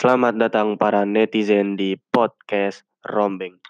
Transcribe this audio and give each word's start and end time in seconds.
Selamat 0.00 0.32
datang 0.32 0.80
para 0.80 1.04
netizen 1.04 1.76
di 1.76 1.92
podcast 1.92 2.88
Rombeng. 3.04 3.60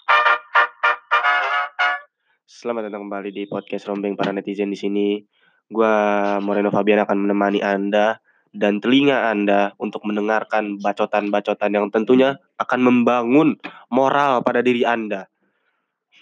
Selamat 2.47 2.87
datang 2.87 3.11
kembali 3.11 3.35
di 3.35 3.51
podcast 3.51 3.91
Rombeng 3.91 4.15
para 4.15 4.31
netizen 4.31 4.71
di 4.71 4.79
sini. 4.79 5.19
Gua 5.67 5.91
Moreno 6.39 6.71
Fabian 6.71 7.03
akan 7.03 7.27
menemani 7.27 7.67
Anda 7.67 8.23
dan 8.55 8.79
telinga 8.79 9.27
Anda 9.27 9.75
untuk 9.83 10.07
mendengarkan 10.07 10.79
bacotan-bacotan 10.79 11.75
yang 11.75 11.91
tentunya 11.91 12.39
akan 12.63 12.79
membangun 12.79 13.59
moral 13.91 14.47
pada 14.47 14.63
diri 14.63 14.87
Anda. 14.87 15.27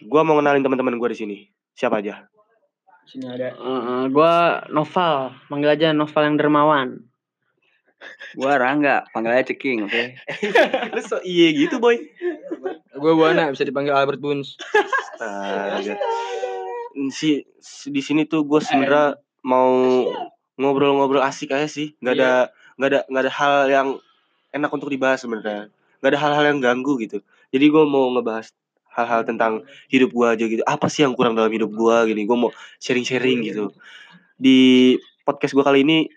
Gua 0.09 0.25
mau 0.25 0.41
kenalin 0.41 0.65
teman-teman 0.65 0.97
gua 0.97 1.13
di 1.13 1.21
sini. 1.21 1.39
Siapa 1.77 2.01
aja? 2.01 2.25
Sini 3.05 3.29
ada. 3.29 3.53
Eh, 3.53 4.05
gua 4.09 4.65
Noval, 4.73 5.37
panggil 5.53 5.69
aja 5.69 5.93
Noval 5.93 6.33
yang 6.33 6.41
dermawan. 6.41 6.97
Gua 8.35 8.55
Rangga, 8.55 9.07
panggil 9.11 9.35
aja 9.35 9.51
Ceking, 9.51 9.89
oke? 9.91 10.03
Lu 10.95 11.01
so 11.03 11.19
iye 11.23 11.51
gitu, 11.53 11.83
boy. 11.83 11.99
Gue 12.95 13.13
Buana 13.15 13.51
bisa 13.51 13.63
dipanggil 13.63 13.95
Albert 13.95 14.19
Buns. 14.19 14.59
Astaga. 15.19 15.95
Si, 17.11 17.47
si- 17.59 17.91
di 17.91 18.03
sini 18.03 18.27
tuh 18.27 18.43
gue 18.43 18.59
sebenarnya 18.59 19.19
mau 19.47 19.71
ngobrol-ngobrol 20.59 21.23
asik 21.23 21.55
aja 21.55 21.71
sih. 21.71 21.95
Nggak 22.03 22.15
ada 22.19 22.33
nggak 22.79 22.89
ada 22.91 23.01
nggak 23.07 23.23
ada 23.23 23.33
hal 23.33 23.55
yang 23.71 23.89
enak 24.51 24.71
untuk 24.71 24.91
dibahas 24.91 25.23
sebenarnya. 25.23 25.71
Nggak 26.03 26.11
ada 26.15 26.21
hal-hal 26.23 26.45
yang 26.55 26.59
ganggu 26.59 26.99
gitu. 26.99 27.23
Jadi 27.55 27.65
gue 27.71 27.85
mau 27.87 28.11
ngebahas 28.15 28.51
hal-hal 28.99 29.23
tentang 29.23 29.63
hidup 29.87 30.11
gue 30.11 30.27
aja 30.27 30.45
gitu. 30.47 30.63
Apa 30.67 30.91
sih 30.91 31.07
yang 31.07 31.15
kurang 31.15 31.39
dalam 31.39 31.55
hidup 31.55 31.71
gue 31.71 31.97
gini? 32.11 32.27
Gue 32.27 32.35
mau 32.35 32.51
sharing-sharing 32.83 33.47
gitu. 33.47 33.71
Di 34.35 34.95
podcast 35.23 35.55
gue 35.55 35.63
kali 35.63 35.87
ini 35.87 36.11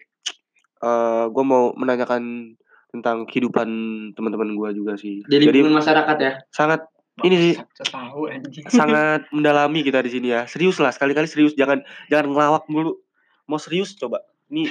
eh 0.81 1.25
gue 1.27 1.43
mau 1.43 1.71
menanyakan 1.73 2.53
tentang 2.87 3.23
kehidupan 3.23 3.69
teman-teman 4.13 4.51
gue 4.51 4.69
juga 4.75 4.93
sih. 4.95 5.23
Jadi, 5.25 5.47
Jadi 5.47 5.59
masyarakat 5.63 6.17
ya. 6.17 6.31
sangat 6.49 6.83
ini 7.21 7.35
sih 7.37 7.55
Tahu 7.85 8.27
anjing. 8.27 8.65
sangat 8.67 9.27
mendalami 9.35 9.79
kita 9.79 10.01
di 10.01 10.09
sini 10.09 10.27
ya. 10.29 10.43
Serius 10.43 10.75
lah, 10.77 10.89
sekali-kali 10.89 11.23
serius. 11.23 11.53
Jangan 11.53 11.79
jangan 12.07 12.25
ngelawak 12.29 12.65
mulu. 12.67 12.97
Mau 13.45 13.57
serius 13.57 13.93
coba. 13.95 14.19
Ini 14.47 14.67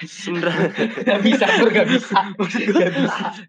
sebenarnya 0.00 0.70
Gak 1.08 1.20
bisa, 1.20 1.44
gue 1.50 1.70
gak 1.72 1.88
bisa. 1.88 2.14
Maksud 2.38 2.62
gue, 2.62 2.86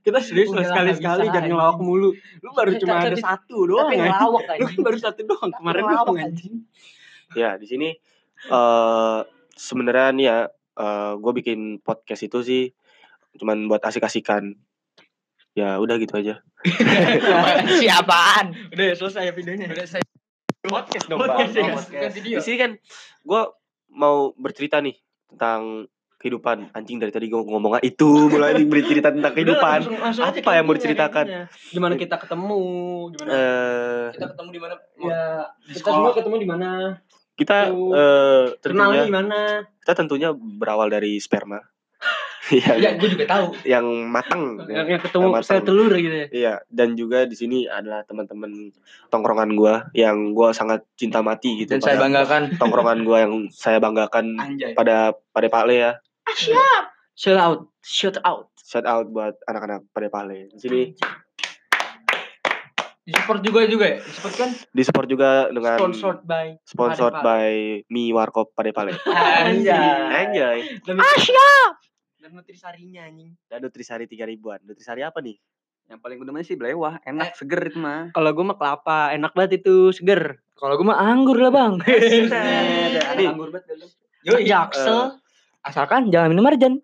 kita 0.02 0.20
serius 0.20 0.50
lah 0.50 0.58
Udah 0.58 0.62
lah, 0.64 0.70
sekali-sekali, 0.74 0.98
nggak 0.98 1.22
bisa, 1.22 1.30
jangan 1.30 1.44
ngelawak 1.46 1.78
mulu. 1.78 2.10
Lu 2.42 2.50
baru 2.50 2.72
Tapi- 2.72 2.82
cuma 2.82 2.94
ada 2.98 3.14
satu 3.16 3.58
doang 3.64 3.86
Tapi 3.86 3.96
ya. 3.96 4.04
ngelawak 4.10 4.42
Lu 4.42 4.50
kan 4.50 4.58
anjing. 4.58 4.82
baru 4.82 4.98
satu 4.98 5.22
doang, 5.24 5.50
kemarin 5.52 5.82
Ngelawak, 5.84 6.06
doang 6.08 6.18
anjing. 6.24 6.54
ya 7.34 7.50
di 7.54 7.66
sini 7.66 7.90
eh 8.44 9.20
sebenarnya 9.54 10.08
nih 10.12 10.26
ya 10.28 10.38
eh 10.74 11.14
gue 11.16 11.32
bikin 11.34 11.60
podcast 11.80 12.22
itu 12.22 12.40
sih 12.42 12.64
cuman 13.36 13.66
buat 13.66 13.82
asik-asikan. 13.82 14.54
Ya 15.54 15.78
udah 15.78 16.02
gitu 16.02 16.18
aja. 16.18 16.42
Siapaan? 17.82 18.58
Udah 18.74 18.86
ya, 18.90 18.96
selesai 18.98 19.30
ya 19.30 19.34
videonya. 19.34 19.70
Udah 19.70 19.86
saya 19.86 20.04
Podcast 20.64 21.12
dong, 21.12 21.20
podcast 21.20 21.52
ya, 21.52 21.64
Bang. 21.68 21.76
bukan 21.76 22.12
video. 22.16 22.38
Di 22.40 22.44
sini 22.48 22.56
kan 22.56 22.72
gue 23.22 23.42
mau 23.92 24.32
bercerita 24.34 24.80
nih 24.80 24.96
tentang 25.28 25.92
kehidupan 26.16 26.72
anjing 26.72 27.04
dari 27.04 27.12
tadi 27.12 27.28
gue 27.28 27.36
ngomong 27.36 27.84
itu 27.84 28.32
mulai 28.32 28.56
bercerita 28.64 29.12
tentang 29.12 29.36
kehidupan 29.36 29.60
Udah, 29.84 30.00
langsung- 30.00 30.24
langsung 30.24 30.24
Apa 30.24 30.56
yang 30.56 30.64
mau 30.64 30.72
diceritakan? 30.72 31.52
Gimana 31.68 32.00
kita 32.00 32.16
ketemu? 32.16 32.62
Gimana 33.12 33.30
eh 33.30 34.06
kita 34.16 34.28
ketemu 34.32 34.50
di 34.50 34.60
mana? 34.64 34.74
Ya, 34.96 35.24
Di 35.68 35.74
kita 35.76 35.90
semua 35.92 36.12
ketemu 36.16 36.36
di 36.40 36.48
mana? 36.48 36.70
Kita 37.34 37.70
Kenalnya 37.70 38.60
tentunya 38.62 39.04
di 39.06 39.14
mana? 39.14 39.40
kita 39.84 39.94
tentunya 39.98 40.30
berawal 40.34 40.88
dari 40.88 41.18
sperma 41.18 41.58
Iya, 42.52 43.00
gue 43.00 43.08
juga 43.08 43.24
tahu. 43.24 43.56
yang 43.64 43.88
matang 44.12 44.60
Yang, 44.68 44.68
ya. 44.68 44.92
yang 44.92 45.02
ketemu 45.02 45.28
Yang 45.32 45.46
sel 45.48 45.64
telur 45.64 45.94
gitu 45.96 46.12
ya. 46.12 46.28
Iya, 46.28 46.54
dan 46.68 47.00
juga 47.00 47.24
di 47.24 47.40
sini 47.40 47.64
adalah 47.72 48.04
teman-teman 48.04 48.68
tongkrongan 49.08 49.56
gua 49.56 49.88
yang 49.96 50.36
gua 50.36 50.52
sangat 50.52 50.84
cinta 51.00 51.24
mati 51.24 51.64
gitu. 51.64 51.72
Dan 51.72 51.80
saya 51.80 51.96
banggakan. 51.96 52.52
tongkrongan 52.60 53.08
gua 53.08 53.24
yang 53.24 53.48
saya 53.48 53.80
banggakan 53.80 54.36
Anjay. 54.36 54.76
pada 54.76 55.16
pada 55.32 55.48
Pale 55.48 55.72
ya. 55.72 55.92
Shout 57.16 57.40
out, 57.40 57.60
shout 57.80 58.20
out. 58.28 58.52
Shout 58.60 58.84
out 58.84 59.08
buat 59.08 59.40
anak-anak 59.48 59.88
pada 59.96 60.12
Pale. 60.12 60.52
Di 60.52 60.60
sini 60.60 60.82
Di 63.04 63.12
support 63.12 63.44
juga 63.44 63.68
juga 63.68 63.86
ya? 63.92 63.98
Di 64.00 64.12
support 64.16 64.34
kan? 64.40 64.50
di 64.56 64.82
support 64.88 65.08
juga 65.12 65.52
dengan 65.52 65.76
Sponsored 65.76 66.24
by 66.24 66.56
sponsored 66.64 67.20
by 67.20 67.84
Mi 67.92 68.16
Warkop 68.16 68.56
pada 68.56 68.72
Pale. 68.72 68.96
Anjay. 69.04 70.24
Anjay. 70.24 70.58
Dan 70.88 71.04
Asia. 71.04 71.52
Dan 72.24 72.40
nutrisarinya 72.40 73.04
anjing. 73.04 73.36
Dan 73.52 73.68
Nutrisari 73.68 74.08
3000-an. 74.08 74.64
Nutrisari 74.64 75.04
apa 75.04 75.20
nih? 75.20 75.36
Yang 75.92 76.00
paling 76.00 76.16
gue 76.16 76.28
demen 76.32 76.44
sih 76.48 76.56
belewah, 76.56 77.04
enak, 77.04 77.36
seger 77.36 77.68
itu 77.68 77.76
mah. 77.84 78.16
Kalau 78.16 78.32
gue 78.32 78.46
mah 78.48 78.56
kelapa, 78.56 79.12
enak 79.12 79.36
banget 79.36 79.60
itu, 79.60 79.92
seger. 79.92 80.40
Kalau 80.56 80.80
gue 80.80 80.88
mah 80.88 80.96
anggur 81.04 81.36
lah 81.36 81.52
bang. 81.52 81.84
Anggur 83.28 83.52
banget 83.52 83.76
dulu. 83.76 83.86
Yo, 84.24 84.40
Jaksel. 84.40 85.20
Asalkan 85.60 86.08
jangan 86.08 86.32
minum 86.32 86.48
marjan. 86.48 86.80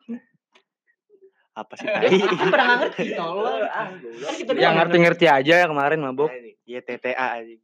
Apa 1.59 1.73
sih 1.75 1.85
tai? 1.91 2.07
pernah 2.47 2.75
ngerti 2.79 3.03
tolong. 3.13 3.59
Ah, 3.75 3.87
Kan 3.91 4.55
Yang 4.55 4.73
ngerti-ngerti 4.79 5.25
aja 5.27 5.53
yang 5.65 5.71
kemarin 5.71 5.99
mabuk. 5.99 6.31
Iya 6.63 6.79
TTA 6.79 7.27
anjing. 7.39 7.59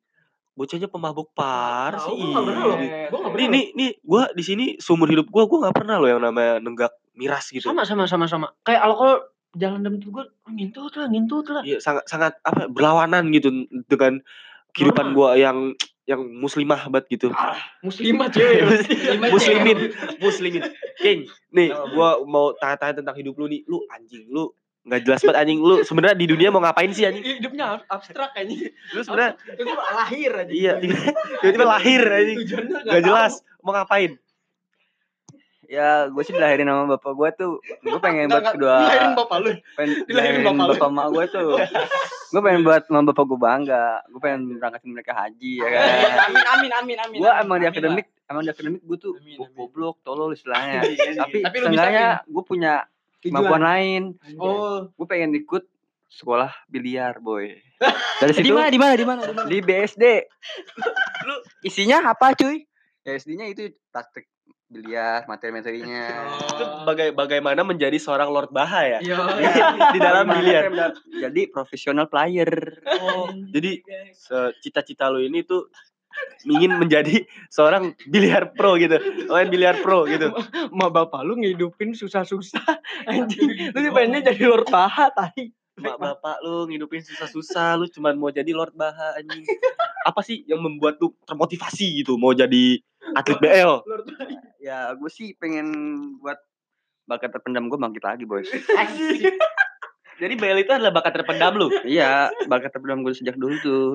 Bocahnya 0.56 0.88
pemabuk 0.88 1.36
par 1.36 2.00
sih. 2.00 2.12
gua 2.12 2.28
nggak 2.32 2.44
pernah 2.48 2.64
loh. 2.64 2.78
Iya. 2.80 3.08
Gua 3.08 3.20
nggak 3.20 3.32
Nih 3.32 3.48
pernah. 3.48 3.56
nih 3.56 3.66
nih 3.76 3.90
gua 4.04 4.24
di 4.32 4.44
sini 4.44 4.66
seumur 4.80 5.08
hidup 5.08 5.28
gua 5.28 5.44
gua 5.48 5.68
nggak 5.68 5.76
pernah 5.76 5.96
loh 6.00 6.10
yang 6.12 6.22
namanya 6.24 6.60
nenggak 6.60 6.92
miras 7.14 7.48
gitu. 7.52 7.72
Sama 7.72 7.84
sama 7.84 8.08
sama 8.08 8.26
sama. 8.28 8.48
Kayak 8.64 8.82
alkohol 8.84 9.16
jalan 9.56 9.80
dalam 9.84 10.04
tubuh 10.04 10.20
gue 10.20 10.26
ngintut 10.52 10.94
lah, 11.00 11.08
ngintut 11.08 11.46
lah. 11.48 11.64
Iya 11.64 11.80
sangat 11.80 12.04
sangat 12.12 12.34
apa 12.44 12.68
berlawanan 12.68 13.32
gitu 13.32 13.52
dengan 13.88 14.20
kehidupan 14.76 15.16
gua 15.16 15.40
yang 15.40 15.72
yang 16.06 16.22
muslimah 16.22 16.86
banget 16.88 17.18
gitu. 17.18 17.28
Muslimat 17.82 18.30
cuy. 18.30 18.62
Muslimat, 18.70 19.30
Muslimin, 19.34 19.78
muslimin. 20.22 20.64
King, 20.98 21.26
nih 21.50 21.74
gua 21.92 22.22
mau 22.24 22.54
tanya-tanya 22.56 23.02
tentang 23.02 23.16
hidup 23.18 23.34
lu 23.36 23.50
nih. 23.50 23.66
Lu 23.66 23.82
anjing, 23.90 24.30
lu 24.30 24.54
nggak 24.86 25.02
jelas 25.02 25.26
banget 25.26 25.38
anjing. 25.42 25.60
Lu 25.60 25.82
sebenarnya 25.82 26.14
di 26.14 26.30
dunia 26.30 26.54
mau 26.54 26.62
ngapain 26.62 26.94
sih 26.94 27.10
anjing? 27.10 27.26
Hidupnya 27.26 27.82
ab- 27.82 27.88
abstrak 27.90 28.38
anjing. 28.38 28.70
Lu 28.94 29.02
sebenarnya 29.02 29.34
Itu 29.50 29.66
lahir 29.74 30.32
aja. 30.32 30.52
iya 30.54 30.74
tiba-tiba 30.78 31.66
lahir 31.66 32.02
anjing. 32.06 32.38
Gak 32.86 33.02
jelas 33.02 33.34
mau 33.66 33.74
ngapain. 33.74 34.14
Ya, 35.68 35.90
gue 36.06 36.22
sih 36.22 36.32
dilahirin 36.32 36.66
sama 36.66 36.84
bapak 36.92 37.12
gue 37.12 37.30
tuh. 37.36 37.54
Gue 37.80 38.00
pengen 38.00 38.28
buat 38.28 38.46
kedua. 38.48 38.76
Dilahirin 38.82 39.14
bapak 39.14 39.38
lu. 39.40 39.52
pengen 39.74 39.90
dilahirin 40.04 40.06
dilahirin 40.06 40.42
bapak 40.44 40.56
lu. 40.62 40.72
bapak 40.74 40.90
mak 40.90 41.08
gue 41.10 41.26
tuh. 41.28 41.50
gue 42.28 42.42
pengen 42.42 42.62
buat 42.62 42.82
sama 42.84 43.02
bapak 43.06 43.24
gue 43.26 43.40
bangga. 43.40 43.86
Gue 44.08 44.20
pengen 44.20 44.40
berangkatin 44.54 44.92
mereka 44.92 45.12
haji 45.14 45.54
ya 45.58 45.68
kan. 45.68 45.82
Amin 46.26 46.46
amin 46.46 46.72
amin 46.74 46.98
amin. 47.00 47.18
gue 47.18 47.28
amin, 47.28 47.42
emang 47.42 47.58
di 47.58 47.66
amin 47.66 47.74
akademik 47.74 48.06
emang 48.26 48.42
di 48.42 48.50
akademik 48.50 48.82
gue 48.82 48.98
tuh 48.98 49.14
Amin, 49.16 49.36
go- 49.36 49.46
amin. 49.46 49.56
goblok 49.56 49.96
tolol 50.02 50.32
istilahnya 50.32 50.82
tapi 51.16 51.42
Tapi 51.42 51.56
lu 51.56 51.66
bisa, 51.68 51.78
seenggaknya 51.78 52.08
gue 52.24 52.44
punya 52.44 52.74
kemampuan 53.20 53.64
lain. 53.64 54.02
Oh, 54.36 54.90
gue 54.90 55.06
pengen 55.06 55.34
ikut 55.34 55.66
sekolah 56.08 56.54
biliar 56.66 57.18
boy 57.18 57.52
dari 58.22 58.32
Di 58.32 58.40
situ 58.40 58.54
mana 58.54 58.70
di 58.70 58.80
mana 58.80 58.94
di 58.94 59.04
mana? 59.04 59.22
di 59.22 59.34
mana? 59.34 59.48
di 59.48 59.58
BSD 59.60 60.04
lu 61.26 61.36
isinya 61.62 62.08
apa 62.08 62.32
cuy 62.32 62.64
ya 63.02 63.12
SD-nya 63.14 63.46
itu 63.48 63.68
praktek 63.90 64.24
biliar 64.76 65.24
materi-materinya 65.24 66.04
Itu 66.46 66.64
baga- 66.84 67.16
bagaimana 67.16 67.64
menjadi 67.64 67.96
seorang 67.96 68.28
Lord 68.28 68.52
Baha 68.52 68.82
ya? 68.86 69.00
iya. 69.00 69.16
di 69.96 70.00
dalam 70.00 70.28
biliar. 70.28 70.68
jadi 71.10 71.48
profesional 71.48 72.06
player 72.06 72.76
Oh, 73.00 73.32
jadi 73.50 73.80
se- 74.12 74.54
cita-cita 74.60 75.08
lu 75.08 75.24
ini 75.24 75.42
tuh 75.42 75.72
ingin 76.46 76.76
menjadi 76.76 77.24
seorang 77.50 77.92
biliar 78.06 78.52
pro 78.52 78.76
gitu. 78.76 78.96
Main 79.28 79.48
biliar 79.48 79.76
pro 79.78 80.04
gitu. 80.06 80.32
Ma 80.78 80.88
bapak 80.88 81.24
lu 81.24 81.36
ngidupin 81.36 81.92
susah-susah 81.92 82.64
anjing. 83.12 83.72
Lu 83.72 83.80
pengennya 83.92 84.32
jadi 84.32 84.44
Lord 84.46 84.68
Baha 84.70 85.12
tadi. 85.12 85.52
Mak 85.76 86.00
bapak 86.00 86.40
lu 86.40 86.72
ngidupin 86.72 87.04
susah-susah, 87.04 87.76
lu 87.76 87.92
cuman 87.92 88.16
mau 88.16 88.32
jadi 88.32 88.48
Lord 88.52 88.72
Baha 88.74 89.20
anjing. 89.20 89.44
Apa 90.08 90.24
sih 90.24 90.48
yang 90.48 90.64
membuat 90.64 90.96
lu 90.98 91.12
termotivasi 91.22 92.00
gitu 92.00 92.16
mau 92.16 92.32
jadi 92.32 92.80
atlet 93.12 93.36
BL? 93.38 93.84
Ya 94.66 94.90
gue 94.98 95.12
sih 95.14 95.38
pengen 95.38 95.70
buat 96.18 96.42
bakat 97.06 97.30
terpendam 97.38 97.70
gue 97.70 97.78
bangkit 97.78 98.02
lagi 98.02 98.26
boys 98.26 98.50
Jadi 100.22 100.34
BL 100.40 100.66
itu 100.66 100.72
adalah 100.74 100.90
bakat 100.90 101.22
terpendam 101.22 101.54
lu. 101.54 101.68
iya 101.86 102.34
bakat 102.50 102.74
terpendam 102.74 103.06
gue 103.06 103.14
sejak 103.14 103.38
dulu 103.38 103.56
tuh. 103.62 103.92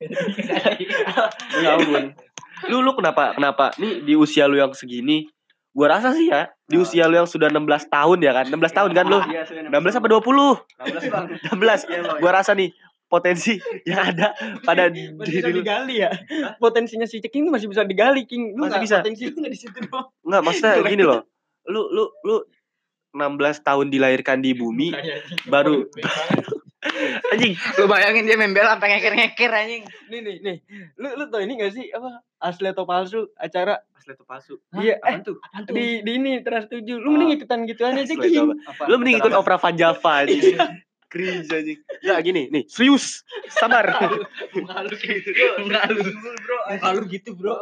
Ya 1.62 1.76
ampun. 1.76 2.16
Lu 2.72 2.80
lu 2.80 2.94
kenapa 2.96 3.36
kenapa? 3.36 3.74
Nih 3.76 4.00
di 4.06 4.14
usia 4.16 4.48
lu 4.48 4.56
yang 4.56 4.72
segini 4.72 5.28
gua 5.72 5.98
rasa 5.98 6.12
sih 6.12 6.28
ya 6.28 6.52
di 6.68 6.76
usia 6.76 7.08
lu 7.08 7.16
yang 7.16 7.28
sudah 7.28 7.48
16 7.52 7.88
tahun 7.90 8.18
ya 8.22 8.32
kan? 8.32 8.46
16 8.48 8.76
tahun 8.76 8.90
kan 8.96 9.06
lu? 9.08 9.18
Iya, 9.28 9.42
16 9.70 9.98
apa 9.98 10.06
20 10.08 10.24
16 10.88 11.12
bang. 11.12 11.24
16 11.52 12.22
gua 12.22 12.30
rasa 12.32 12.54
nih 12.54 12.70
potensi 13.12 13.60
yang 13.84 14.08
ada 14.08 14.32
pada 14.64 14.88
bisa 14.88 15.20
diri 15.20 15.52
lu. 15.52 15.60
digali 15.60 16.00
ya. 16.00 16.08
Potensinya 16.56 17.04
si 17.04 17.20
Ceking 17.20 17.52
masih 17.52 17.68
bisa 17.68 17.84
digali, 17.84 18.24
King. 18.24 18.56
Lu 18.56 18.64
Masih 18.64 18.72
nggak- 18.72 18.82
bisa. 18.82 18.96
Potensi 19.04 19.22
lu 19.26 19.36
enggak 19.36 19.52
di 19.52 19.60
situ 19.60 19.78
doang. 19.84 20.06
Enggak, 20.24 20.40
maksudnya 20.42 20.72
gini 20.82 21.04
loh. 21.04 21.20
Lu 21.68 21.92
lu 21.92 22.08
lu 22.24 22.36
16 23.12 23.28
tahun 23.60 23.92
dilahirkan 23.92 24.40
di 24.40 24.56
bumi 24.56 24.96
baru 25.44 25.84
anjing. 27.32 27.52
Lu 27.76 27.84
bayangin 27.84 28.24
dia 28.24 28.34
main 28.34 28.50
bela 28.50 28.74
sampai 28.74 28.96
ngeker-ngeker 28.96 29.52
anjing. 29.52 29.84
nih 30.08 30.20
nih 30.20 30.36
nih. 30.40 30.56
Lu 30.96 31.08
lu 31.14 31.24
tau 31.28 31.38
ini 31.38 31.54
gak 31.54 31.72
sih? 31.72 31.92
Apa? 31.92 32.24
Asli 32.40 32.66
atau 32.66 32.82
palsu 32.82 33.28
acara. 33.36 33.84
Asli 33.92 34.16
atau 34.16 34.26
palsu 34.26 34.58
iya 34.74 34.98
eh 34.98 35.22
tuh? 35.22 35.38
di 35.68 36.02
di 36.02 36.10
ini 36.16 36.40
trans 36.40 36.66
tujuh. 36.66 36.98
Lu 36.98 37.14
mending 37.14 37.36
ikutan 37.36 37.62
gituan 37.62 37.94
aja 37.94 38.10
apa? 38.66 38.82
lu 38.88 38.98
mending 38.98 39.20
ikut 39.20 39.30
opera 39.30 39.54
Van 39.56 39.76
Java 39.76 40.26
anjing 40.26 40.58
cringe 41.12 41.52
anjing 41.52 41.78
Enggak 42.00 42.18
gini 42.24 42.42
nih 42.48 42.64
serius 42.66 43.20
sabar 43.52 43.84
Malu 44.66 44.94
gitu. 44.96 45.30
Malu 45.68 46.00
bro. 46.00 46.58
Kalau 46.80 47.02
gitu 47.04 47.30
bro 47.36 47.54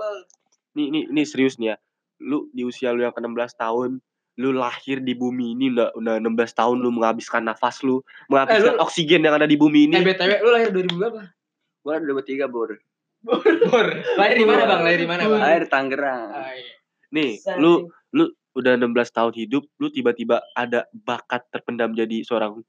nih 0.79 0.87
nih 0.89 1.03
nih 1.11 1.27
serius 1.27 1.59
nih 1.59 1.75
ya 1.75 1.77
lu 2.23 2.47
di 2.55 2.63
usia 2.63 2.95
lu 2.95 3.03
yang 3.03 3.11
ke 3.11 3.19
16 3.19 3.35
tahun 3.59 3.99
lu 4.39 4.51
lahir 4.55 5.03
di 5.03 5.13
bumi 5.13 5.53
ini 5.53 5.75
udah 5.75 5.91
udah 5.99 6.15
16 6.23 6.31
tahun 6.55 6.77
lu 6.79 6.95
menghabiskan 6.95 7.43
nafas 7.43 7.83
lu 7.83 8.01
menghabiskan 8.31 8.79
lu- 8.79 8.85
oksigen 8.87 9.21
yang 9.21 9.35
ada 9.35 9.45
di 9.45 9.59
bumi 9.59 9.91
ini 9.91 9.99
eh 9.99 10.05
btw 10.07 10.31
lu 10.39 10.51
lahir 10.55 10.71
2000 10.71 10.95
berapa 10.95 11.23
Gua 11.81 11.97
udah 11.97 12.13
bertiga 12.15 12.45
bor. 12.45 12.77
Bor. 13.25 13.89
Lahir 14.21 14.37
di 14.37 14.45
mana 14.45 14.69
bang? 14.69 14.81
Lahir 14.85 15.01
di 15.01 15.09
mana 15.09 15.23
bang? 15.25 15.41
Air 15.41 15.65
Tangerang. 15.65 16.29
Ah, 16.29 16.53
iya. 16.53 16.77
nih 17.09 17.31
lu 17.57 17.89
lu 18.13 18.29
udah 18.53 18.77
16 18.77 18.93
tahun 19.17 19.33
hidup 19.33 19.65
lu 19.77 19.89
tiba-tiba 19.89 20.45
ada 20.53 20.85
bakat 20.93 21.41
terpendam 21.49 21.97
jadi 21.97 22.21
seorang 22.21 22.61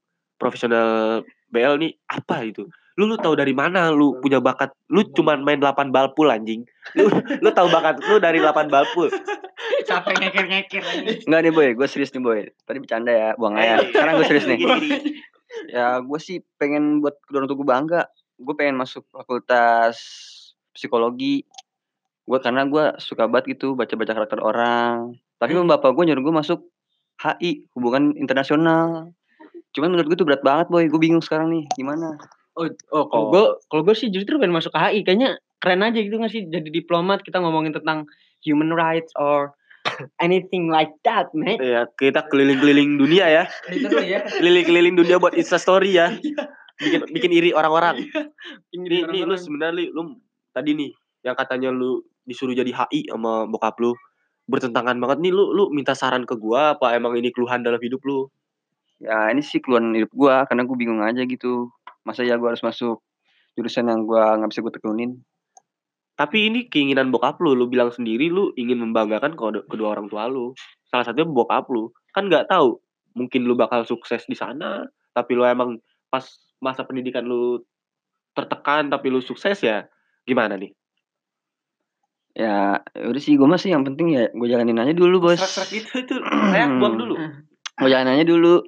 profesional 0.42 1.22
BL 1.54 1.78
nih 1.78 1.94
apa 2.10 2.42
itu 2.42 2.66
lu 2.98 3.08
lu 3.08 3.16
tahu 3.16 3.38
dari 3.38 3.54
mana 3.54 3.88
lu 3.94 4.18
punya 4.20 4.42
bakat 4.42 4.74
lu 4.90 5.06
cuman 5.14 5.40
main 5.46 5.62
8 5.62 5.94
balpul 5.94 6.28
anjing 6.28 6.66
lu 6.98 7.08
lu 7.40 7.50
tahu 7.54 7.70
bakat 7.70 8.02
lu 8.04 8.18
dari 8.18 8.42
8 8.42 8.68
balpul 8.68 9.08
Capek 9.82 10.14
ngeker-ngeker 10.18 10.82
anjing. 10.82 11.20
Enggak 11.26 11.40
nih 11.42 11.52
boy, 11.54 11.68
gue 11.74 11.86
serius 11.90 12.14
nih 12.14 12.22
boy. 12.22 12.40
Tadi 12.66 12.78
bercanda 12.82 13.10
ya, 13.10 13.28
buang 13.38 13.58
aja. 13.58 13.82
Sekarang 13.82 14.18
gue 14.18 14.26
serius 14.26 14.46
nih. 14.46 14.58
Ya 15.70 16.00
gue 16.00 16.18
sih 16.22 16.40
pengen 16.56 17.04
buat 17.04 17.18
kedua 17.28 17.44
orang 17.44 17.48
tua 17.50 17.58
gue 17.58 17.68
bangga. 17.68 18.02
Gue 18.40 18.54
pengen 18.58 18.78
masuk 18.78 19.06
fakultas 19.10 19.98
psikologi. 20.74 21.46
Gue 22.26 22.38
karena 22.38 22.66
gue 22.66 22.96
suka 23.02 23.26
banget 23.26 23.58
gitu 23.58 23.74
baca-baca 23.74 24.12
karakter 24.14 24.40
orang. 24.40 25.18
Tapi 25.38 25.58
Hmm. 25.58 25.66
bapak 25.66 25.92
gue 25.94 26.04
nyuruh 26.10 26.22
gue 26.22 26.34
masuk 26.34 26.60
HI, 27.20 27.68
hubungan 27.74 28.14
internasional. 28.18 29.14
Cuman 29.72 29.96
menurut 29.96 30.12
gue 30.12 30.18
tuh 30.20 30.28
berat 30.28 30.44
banget 30.44 30.68
boy. 30.68 30.84
Gue 30.88 31.00
bingung 31.00 31.24
sekarang 31.24 31.48
nih, 31.52 31.64
gimana? 31.76 32.16
Oh, 32.52 32.68
oh 32.92 33.08
kalau 33.08 33.26
gue 33.32 33.44
kalau 33.72 33.82
gue 33.88 33.96
sih 33.96 34.12
justru 34.12 34.36
pengen 34.36 34.52
masuk 34.52 34.76
ke 34.76 34.80
HI 34.80 35.00
kayaknya 35.08 35.40
keren 35.56 35.80
aja 35.80 35.96
gitu 35.96 36.20
nggak 36.20 36.32
sih 36.32 36.44
jadi 36.52 36.68
diplomat? 36.68 37.24
Kita 37.24 37.40
ngomongin 37.40 37.72
tentang 37.72 38.04
human 38.44 38.76
rights 38.76 39.08
or 39.16 39.56
anything 40.20 40.68
like 40.68 40.92
that 41.02 41.32
man. 41.32 41.56
Ya 41.58 41.88
kita 41.96 42.28
keliling-keliling 42.28 43.00
dunia 43.00 43.26
ya. 43.26 43.44
Ya. 44.04 44.20
Keliling-keliling 44.26 44.94
dunia 44.98 45.16
buat 45.16 45.32
Insta 45.32 45.56
story 45.56 45.96
ya. 45.96 46.12
Bikin 46.82 47.08
bikin 47.14 47.32
iri 47.32 47.50
orang-orang. 47.54 48.10
Ini 48.74 48.84
nih 48.84 49.00
nih 49.06 49.22
lu 49.22 49.38
sebenarnya 49.38 49.86
lu 49.92 50.18
tadi 50.50 50.74
nih 50.74 50.90
yang 51.22 51.38
katanya 51.38 51.70
lu 51.70 52.02
disuruh 52.26 52.54
jadi 52.54 52.74
HI 52.74 53.12
sama 53.12 53.46
bokap 53.46 53.78
lu 53.78 53.94
bertentangan 54.50 54.98
banget. 54.98 55.22
Nih 55.22 55.30
lu 55.30 55.54
lu 55.54 55.70
minta 55.70 55.94
saran 55.94 56.26
ke 56.26 56.34
gua 56.34 56.74
apa 56.74 56.98
emang 56.98 57.14
ini 57.14 57.30
keluhan 57.30 57.62
dalam 57.62 57.78
hidup 57.78 58.02
lu 58.02 58.26
Ya 59.02 59.34
ini 59.34 59.42
sih 59.42 59.58
keluhan 59.58 59.90
hidup 59.98 60.14
gue 60.14 60.34
karena 60.46 60.62
gue 60.62 60.76
bingung 60.78 61.02
aja 61.02 61.26
gitu. 61.26 61.74
Masa 62.06 62.22
ya 62.22 62.38
gue 62.38 62.48
harus 62.48 62.62
masuk 62.62 63.02
jurusan 63.58 63.90
yang 63.90 64.06
gue 64.06 64.22
nggak 64.22 64.50
bisa 64.54 64.62
gue 64.62 64.74
tekunin? 64.78 65.20
tapi 66.22 66.46
ini 66.52 66.68
keinginan 66.68 67.08
bokap 67.08 67.40
lu 67.40 67.56
lu 67.56 67.66
bilang 67.66 67.88
sendiri 67.88 68.28
lu 68.28 68.52
ingin 68.54 68.78
membanggakan 68.78 69.32
kedua, 69.34 69.96
orang 69.96 70.06
tua 70.12 70.28
lu 70.28 70.52
salah 70.86 71.08
satunya 71.08 71.26
bokap 71.26 71.66
lu 71.72 71.88
kan 72.12 72.28
nggak 72.28 72.52
tahu 72.52 72.78
mungkin 73.16 73.48
lu 73.48 73.56
bakal 73.56 73.82
sukses 73.88 74.22
di 74.28 74.36
sana 74.36 74.84
tapi 75.16 75.32
lu 75.32 75.42
emang 75.42 75.80
pas 76.12 76.22
masa 76.60 76.84
pendidikan 76.84 77.24
lu 77.24 77.64
tertekan 78.36 78.92
tapi 78.92 79.08
lu 79.08 79.18
sukses 79.18 79.58
ya 79.64 79.88
gimana 80.22 80.54
nih 80.54 80.72
Ya 82.32 82.80
udah 82.96 83.20
sih 83.20 83.36
gue 83.36 83.44
masih 83.44 83.76
yang 83.76 83.84
penting 83.84 84.16
ya 84.16 84.32
gue 84.32 84.48
jalanin 84.48 84.80
aja 84.80 84.96
dulu 84.96 85.20
bos. 85.20 85.36
Serak-serak 85.36 85.68
itu 85.76 85.92
itu 86.00 86.16
saya 86.24 86.64
buang 86.80 86.96
dulu 86.96 87.20
Gue 87.76 87.88
jalanin 87.92 88.16
aja 88.16 88.24
dulu. 88.24 88.64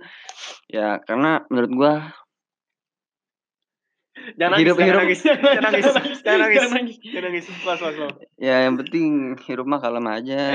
Ya 0.67 0.99
karena 1.01 1.43
menurut 1.47 1.71
gue 1.71 1.93
jangan 4.35 4.57
Hidup- 4.57 4.79
nangis, 4.79 5.21
hidup- 5.21 5.37
jangan 5.45 5.63
nangis 5.65 5.85
jangan 5.85 5.95
nangis 5.95 6.19
jangan 6.23 6.39
nangis 6.41 6.57
Jangan 6.57 6.71
nangis. 6.71 6.97
jangan 7.03 7.23
nangis 7.27 7.45
kelas, 7.53 7.79
kelas. 7.83 8.15
ya 8.39 8.57
yang 8.63 8.75
penting 8.77 9.11
hidup 9.43 9.67
mah 9.67 9.79
kalem 9.79 10.07
aja. 10.07 10.41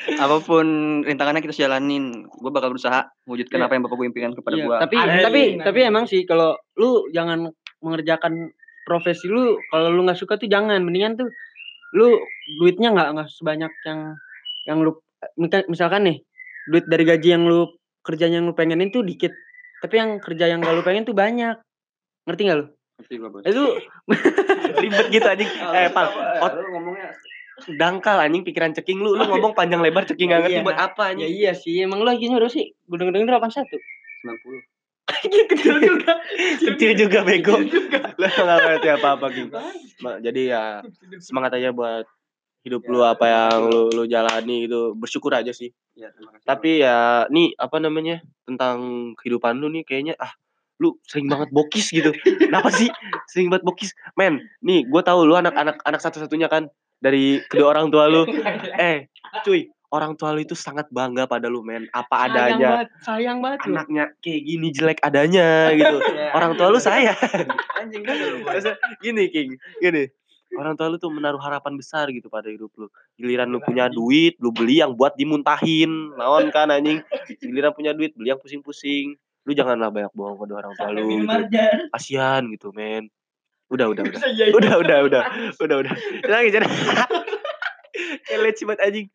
Apa 0.00 0.40
pun 0.40 0.64
rintangannya 1.04 1.44
kita 1.44 1.52
jalanin. 1.60 2.24
Gue 2.32 2.48
bakal 2.48 2.72
berusaha 2.72 3.04
mewujudkan 3.22 3.60
Iya. 3.60 3.66
apa 3.68 3.72
yang 3.76 3.84
bapak 3.84 3.96
gue 3.96 4.06
impikan 4.06 4.32
kepada 4.32 4.56
Iya, 4.56 4.64
gue. 4.64 4.76
tapi 4.80 4.94
Ada 4.96 5.12
tapi 5.22 5.40
tapi 5.60 5.78
emang 5.84 6.04
sih 6.08 6.24
kalau 6.24 6.56
lu 6.74 7.04
jangan 7.10 7.52
mengerjakan 7.78 8.48
profesi 8.82 9.28
lu 9.28 9.44
kalau 9.68 9.92
lu 9.92 10.00
nggak 10.02 10.16
suka 10.16 10.34
tuh 10.34 10.48
jangan 10.48 10.80
mendingan 10.80 11.14
tuh 11.14 11.28
lu 11.92 12.16
duitnya 12.56 12.90
nggak 12.90 13.08
nggak 13.12 13.28
sebanyak 13.30 13.68
yang 13.84 14.00
yang 14.64 14.78
lu 14.80 14.96
misalkan 15.66 16.00
nih 16.02 16.16
duit 16.66 16.84
dari 16.86 17.04
gaji 17.04 17.28
yang 17.30 17.44
lu 17.44 17.68
kerjanya 18.00 18.38
yang 18.38 18.48
lu 18.48 18.54
pengenin 18.54 18.88
tuh 18.88 19.02
dikit 19.02 19.32
tapi 19.80 19.96
yang 19.96 20.20
kerja 20.20 20.44
yang 20.46 20.60
gak 20.60 20.76
lu 20.76 20.84
pengen 20.84 21.04
tuh 21.04 21.16
banyak. 21.16 21.56
Ngerti 22.24 22.42
gak 22.44 22.58
lu? 22.58 22.66
Ngerti 23.00 23.14
bos. 23.16 23.42
itu 23.42 23.64
ribet 24.84 25.06
gitu 25.08 25.24
anjing. 25.24 25.48
Eh 25.48 25.88
pal 25.88 26.12
ot- 26.38 26.52
Lu 26.54 26.68
ngomongnya 26.70 27.16
dangkal 27.74 28.20
anjing 28.20 28.44
pikiran 28.44 28.76
ceking 28.76 29.00
lu. 29.00 29.16
Lu 29.16 29.24
ngomong 29.30 29.56
panjang 29.56 29.80
lebar 29.80 30.04
ceking 30.04 30.28
nggak 30.28 30.40
ngerti 30.44 30.56
Iya. 30.60 30.66
buat 30.68 30.78
apa 30.78 31.02
ya 31.02 31.10
anjing 31.16 31.30
iya 31.32 31.52
sih 31.52 31.80
emang 31.80 32.04
lu 32.04 32.08
lagi 32.08 32.28
berapa 32.28 32.46
sih? 32.46 32.76
Gue 32.84 32.96
denger 32.96 33.12
denger 33.14 33.28
delapan 33.32 33.50
satu. 33.50 33.76
90. 34.20 34.68
kecil 35.48 35.74
juga. 35.80 36.12
Kecil 36.60 36.90
juga 36.94 37.18
bego. 37.24 37.56
Lu 37.56 38.26
nggak 38.28 38.58
ngerti 38.60 38.88
apa 38.92 39.08
apa 39.16 39.26
gitu 39.32 39.56
jadi 40.00 40.40
ya 40.46 40.62
semangat 41.18 41.58
aja 41.58 41.74
buat 41.74 42.06
hidup 42.60 42.84
lu 42.88 43.00
apa 43.00 43.24
yang 43.24 43.72
lu 43.72 43.88
lu 43.92 44.04
jalani 44.04 44.68
gitu 44.68 44.92
bersyukur 44.92 45.32
aja 45.32 45.52
sih. 45.52 45.72
Ya, 45.96 46.12
terima 46.12 46.32
kasih. 46.36 46.46
tapi 46.48 46.70
ya 46.80 47.24
nih 47.28 47.56
apa 47.56 47.76
namanya 47.80 48.24
tentang 48.44 49.12
kehidupan 49.20 49.60
lu 49.60 49.68
nih 49.72 49.84
kayaknya 49.84 50.14
ah 50.20 50.32
lu 50.80 50.96
sering 51.04 51.28
banget 51.28 51.52
bokis 51.52 51.92
gitu. 51.92 52.12
Kenapa 52.24 52.72
sih? 52.72 52.88
Sering 53.28 53.52
banget 53.52 53.64
bokis. 53.68 53.92
Men 54.16 54.40
nih 54.64 54.88
gue 54.88 55.02
tahu 55.04 55.28
lu 55.28 55.36
anak 55.36 55.52
anak 55.56 55.76
anak 55.84 56.00
satu 56.00 56.20
satunya 56.20 56.48
kan 56.48 56.72
dari 57.00 57.40
kedua 57.48 57.76
orang 57.76 57.92
tua 57.92 58.08
lu. 58.08 58.24
Eh 58.80 59.08
cuy 59.44 59.68
orang 59.90 60.14
tua 60.14 60.32
lu 60.32 60.40
itu 60.40 60.56
sangat 60.56 60.88
bangga 60.88 61.28
pada 61.28 61.52
lu 61.52 61.60
men. 61.60 61.84
Apa 61.92 62.24
sayang 62.24 62.32
adanya 62.32 62.68
banget 62.72 62.88
sayang 63.04 63.38
banget 63.44 63.60
lu. 63.60 63.72
anaknya 63.76 64.04
kayak 64.24 64.40
gini 64.46 64.68
jelek 64.72 65.00
adanya 65.04 65.48
gitu. 65.76 65.96
Orang 66.36 66.52
tua 66.56 66.68
lu 66.72 66.80
saya. 66.80 67.12
Anjing 67.76 68.02
kan 68.06 68.16
lu. 68.16 68.40
Maksudnya 68.46 68.76
gini 69.04 69.24
King 69.28 69.50
gini 69.82 70.04
orang 70.58 70.74
tua 70.74 70.90
lu 70.90 70.98
tuh 70.98 71.12
menaruh 71.12 71.38
harapan 71.38 71.78
besar 71.78 72.10
gitu 72.10 72.26
pada 72.26 72.50
hidup 72.50 72.70
lu. 72.74 72.86
Giliran 73.14 73.50
lu 73.50 73.62
punya 73.62 73.86
duit 73.86 74.34
lu 74.42 74.50
beli 74.50 74.82
yang 74.82 74.98
buat 74.98 75.14
dimuntahin 75.14 76.14
naon 76.18 76.50
kan 76.50 76.70
anjing? 76.70 77.04
Giliran 77.38 77.70
punya 77.74 77.94
duit 77.94 78.14
beli 78.18 78.34
yang 78.34 78.40
pusing-pusing. 78.42 79.14
Lu 79.46 79.52
janganlah 79.54 79.88
banyak 79.94 80.12
bohong 80.12 80.36
pada 80.36 80.52
orang 80.64 80.72
tua 80.74 80.90
lu 80.90 81.06
gitu. 81.06 81.26
kasihan 81.94 82.42
gitu 82.50 82.74
men. 82.74 83.06
Udah 83.70 83.86
udah 83.86 84.02
udah. 84.02 84.20
Udah 84.58 84.74
udah 84.82 84.98
udah. 85.06 85.22
Udah 85.62 85.76
udah. 85.86 85.94
Jangan 86.26 86.38
lagi 86.42 86.50
jangan 86.50 86.70
kelet 88.28 88.80
anjing. 88.82 89.06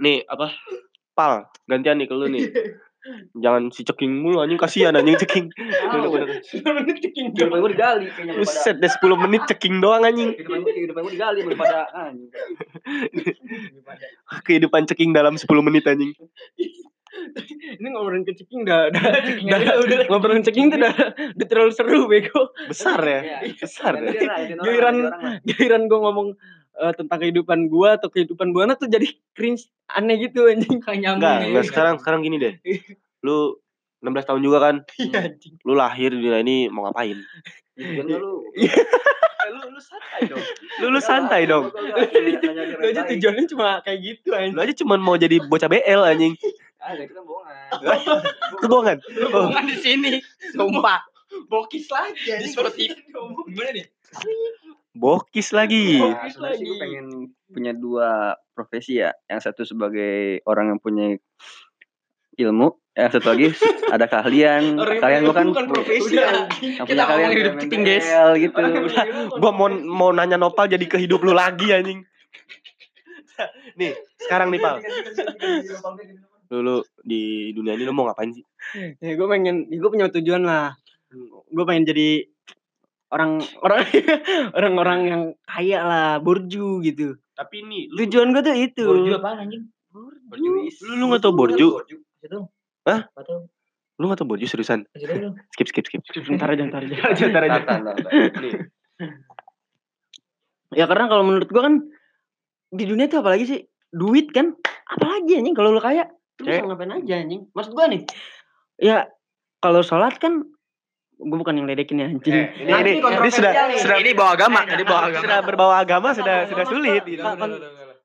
Nih 0.00 0.24
apa? 0.28 0.52
Pal 1.16 1.48
gantian 1.64 1.96
nih 1.96 2.06
ke 2.08 2.14
lu 2.14 2.28
nih 2.28 2.44
jangan 3.36 3.62
si 3.70 3.82
ceking 3.82 4.12
mulu 4.20 4.38
anjing 4.38 4.56
kasihan 4.56 4.94
anjing 4.94 5.16
ceking 5.16 5.44
udah 5.88 6.08
udah 6.10 6.26
Kehidupan 6.46 7.58
gue 7.60 7.70
digali 7.72 8.06
kayaknya 8.12 8.32
Buset, 8.36 8.76
deh 8.78 8.90
10 8.90 9.24
menit 9.24 9.42
ceking 9.46 9.78
doang 9.78 10.02
anjing. 10.02 10.34
kehidupan 10.34 10.58
gue 10.62 10.72
kehidupan 10.74 11.00
gue 11.02 11.12
digali 11.14 11.38
daripada 11.42 11.78
anjing. 12.06 12.30
Kehidupan 14.46 14.82
ceking 14.86 15.10
dalam 15.12 15.34
10 15.34 15.46
menit 15.62 15.84
anjing. 15.86 16.12
ini 17.80 17.88
ngobrolin 17.90 18.22
ke 18.22 18.36
ceking 18.36 18.68
udah 18.68 18.92
udah, 18.92 19.74
udah, 19.80 19.98
ngobrolin 20.12 20.44
ceking 20.44 20.68
tuh 20.68 20.78
udah, 20.78 20.94
udah 21.32 21.46
terlalu 21.48 21.72
seru 21.72 22.04
bego 22.06 22.52
Besar 22.68 23.00
ya. 23.00 23.40
Besar 23.56 23.96
ya. 23.96 24.12
Giliran- 24.60 25.40
giliran 25.42 25.82
gue 25.88 25.98
ngomong 25.98 26.36
eh, 26.76 26.92
tentang 26.96 27.18
kehidupan 27.20 27.68
gua 27.72 27.96
atau 27.96 28.08
kehidupan 28.12 28.52
buana 28.52 28.76
tuh 28.76 28.88
jadi 28.88 29.08
cringe 29.32 29.68
aneh 29.90 30.16
gitu 30.28 30.48
anjing 30.50 30.78
kayak 30.84 31.16
Enggak, 31.16 31.48
enggak 31.48 31.64
sekarang 31.68 31.94
sekarang 32.00 32.20
gini 32.24 32.36
deh. 32.36 32.54
Lu 33.26 33.56
16 34.04 34.28
tahun 34.28 34.40
juga 34.44 34.58
kan? 34.60 34.76
Iya, 35.00 35.32
anjing. 35.32 35.54
Lu 35.64 35.72
lahir 35.74 36.12
di 36.12 36.20
dunia 36.20 36.40
ini 36.44 36.68
mau 36.68 36.86
ngapain? 36.86 37.18
lu. 37.76 38.44
lu 39.46 39.58
lu 39.70 39.80
santai 39.80 40.20
dong. 40.26 40.44
Lu 40.82 40.86
lu 40.90 41.00
santai 41.00 41.42
dong. 41.46 41.64
Lu 42.80 42.86
aja 42.86 43.02
tujuannya 43.06 43.44
cuma 43.46 43.78
kayak 43.82 43.98
gitu 44.02 44.32
Lu 44.32 44.36
anjing 44.36 44.58
aja 44.58 44.74
cuman 44.84 44.98
mau 45.00 45.16
jadi 45.16 45.40
bocah 45.42 45.70
BL 45.70 46.02
anjing. 46.02 46.34
Ah, 46.76 46.94
itu 46.94 47.14
kan 47.14 47.24
bohongan. 47.24 47.66
Itu 48.54 48.66
bohongan. 48.70 48.98
Oh, 49.32 49.50
di 49.66 49.76
sini 49.80 50.12
sumpah 50.54 51.02
bokis 51.50 51.90
lagi 51.92 52.32
anjing 52.32 52.52
seperti 52.52 52.82
gimana 53.50 53.70
nih 53.74 53.86
bokis 54.96 55.52
lagi. 55.52 56.00
Nah, 56.00 56.26
sih 56.26 56.40
gue 56.40 56.76
lagi. 56.76 56.80
pengen 56.80 57.06
punya 57.52 57.72
dua 57.76 58.34
profesi 58.56 58.98
ya. 58.98 59.12
Yang 59.28 59.40
satu 59.52 59.62
sebagai 59.68 60.40
orang 60.48 60.74
yang 60.74 60.80
punya 60.80 61.06
ilmu, 62.36 62.68
yang 62.96 63.10
satu 63.12 63.28
lagi 63.36 63.52
ada 63.94 64.08
keahlian. 64.08 64.80
Orang 64.80 64.98
kalian 64.98 65.20
gua 65.28 65.34
kan 65.36 65.46
bukan 65.52 65.66
profesi, 65.68 66.14
anjing. 66.16 66.72
yang 66.80 66.86
Kita 66.88 66.92
punya 66.96 67.04
kalian 67.06 67.30
hidup 67.30 67.52
main 67.54 67.64
keting, 67.68 67.82
guys. 67.84 68.08
Gitu. 68.40 68.60
Gua 69.38 69.52
mau 69.52 69.68
mau 69.70 70.10
nanya 70.10 70.40
Nopal 70.40 70.66
jadi 70.66 70.84
ke 70.88 70.96
hidup 70.98 71.20
lu 71.22 71.36
lagi 71.36 71.70
anjing. 71.70 72.02
nih, 73.78 73.92
sekarang 74.24 74.48
nih, 74.48 74.60
Pal. 74.64 74.80
Lu, 76.46 76.62
lu 76.62 76.76
di 77.02 77.50
dunia 77.52 77.74
ini 77.74 77.84
lu 77.84 77.92
mau 77.92 78.08
ngapain 78.08 78.32
sih? 78.32 78.46
ya 78.74 79.12
gue 79.14 79.28
pengen 79.30 79.70
gue 79.70 79.90
punya 79.90 80.10
tujuan 80.10 80.42
lah 80.42 80.74
gue 81.46 81.64
pengen 81.64 81.86
jadi 81.86 82.26
orang 83.10 83.38
orang 83.62 83.80
orang-orang 84.58 85.00
yang 85.06 85.22
kaya 85.46 85.78
lah 85.82 86.08
borju 86.18 86.82
gitu. 86.82 87.18
Tapi 87.36 87.62
ini 87.62 87.86
lu 87.92 88.08
tujuan 88.08 88.32
gue 88.34 88.42
tuh 88.42 88.56
itu. 88.56 88.84
Borju 88.84 89.12
apaan 89.20 89.46
anjing? 89.46 89.64
lu, 90.36 90.68
lu 90.68 91.04
gak 91.14 91.22
tau 91.24 91.32
borju? 91.32 91.80
Itu. 92.20 92.38
Hah? 92.84 93.08
Atau 93.16 93.48
Lu 93.96 94.12
gak 94.12 94.20
tau 94.20 94.28
borju 94.28 94.44
seriusan? 94.44 94.84
Skip, 95.56 95.68
skip, 95.72 95.84
skip. 95.88 96.02
bentar 96.28 96.52
aja 96.52 96.62
bentar 96.68 96.80
aja. 96.84 96.96
Bentar 97.24 97.42
aja. 97.48 97.60
Ya 100.74 100.84
karena 100.90 101.06
kalau 101.08 101.24
menurut 101.24 101.48
gue 101.48 101.62
kan 101.62 101.74
di 102.74 102.84
dunia 102.84 103.06
tuh 103.08 103.22
apalagi 103.24 103.44
sih? 103.46 103.60
Duit 103.94 104.34
kan? 104.34 104.52
Apalagi 104.92 105.40
anjing 105.40 105.56
kalau 105.56 105.72
lu 105.72 105.80
kaya? 105.80 106.10
Kayak- 106.36 106.68
ngapain 106.68 106.92
aja 106.92 107.14
anjing? 107.22 107.48
Maksud 107.56 107.72
gue 107.72 107.86
nih. 107.88 108.02
Ya 108.76 109.08
kalau 109.64 109.80
sholat 109.80 110.20
kan 110.20 110.44
gue 111.16 111.36
bukan 111.40 111.56
yang 111.56 111.66
ledekin 111.66 111.96
ya 111.96 112.06
anjing. 112.12 112.34
Eh, 112.34 112.46
ini, 112.60 112.70
ini, 112.72 112.90
ini 113.00 113.30
sudah, 113.32 113.52
sudah, 113.80 113.96
Ini 113.98 114.12
bawa 114.12 114.36
agama, 114.36 114.60
ini 114.68 114.84
bawa 114.84 115.08
agama. 115.08 115.22
sudah 115.24 115.38
berbau 115.40 115.72
agama 115.72 116.08
sudah 116.12 116.36
Agama 116.44 116.50
sudah 116.52 116.64
sulit 116.68 117.02
kan- 117.02 117.08
gitu. 117.08 117.22
kan, 117.24 117.50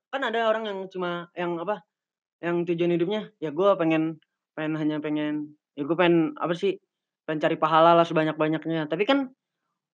kan 0.08 0.20
ada 0.24 0.40
orang 0.48 0.64
yang 0.64 0.78
cuma 0.88 1.28
yang 1.36 1.60
apa 1.60 1.84
yang 2.40 2.64
tujuan 2.64 2.90
hidupnya 2.90 3.30
ya 3.38 3.52
gue 3.52 3.70
pengen 3.76 4.16
pengen 4.52 4.74
hanya 4.74 4.96
pengen 4.98 5.54
ya 5.72 5.84
gue 5.84 5.94
pengen 5.94 6.34
apa 6.36 6.52
sih 6.52 6.80
pengen 7.24 7.40
cari 7.40 7.56
pahala 7.56 7.94
lah 7.94 8.02
sebanyak 8.02 8.34
banyaknya 8.34 8.88
tapi 8.88 9.04
kan 9.04 9.30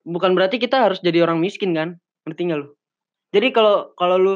bukan 0.02 0.32
berarti 0.32 0.56
kita 0.56 0.80
harus 0.80 1.02
jadi 1.02 1.26
orang 1.26 1.42
miskin 1.42 1.74
kan? 1.74 1.98
Ngerti 2.24 2.40
nggak 2.48 2.58
lu? 2.62 2.68
Jadi 3.34 3.48
kalau 3.52 3.92
kalau 3.92 4.16
lu 4.16 4.34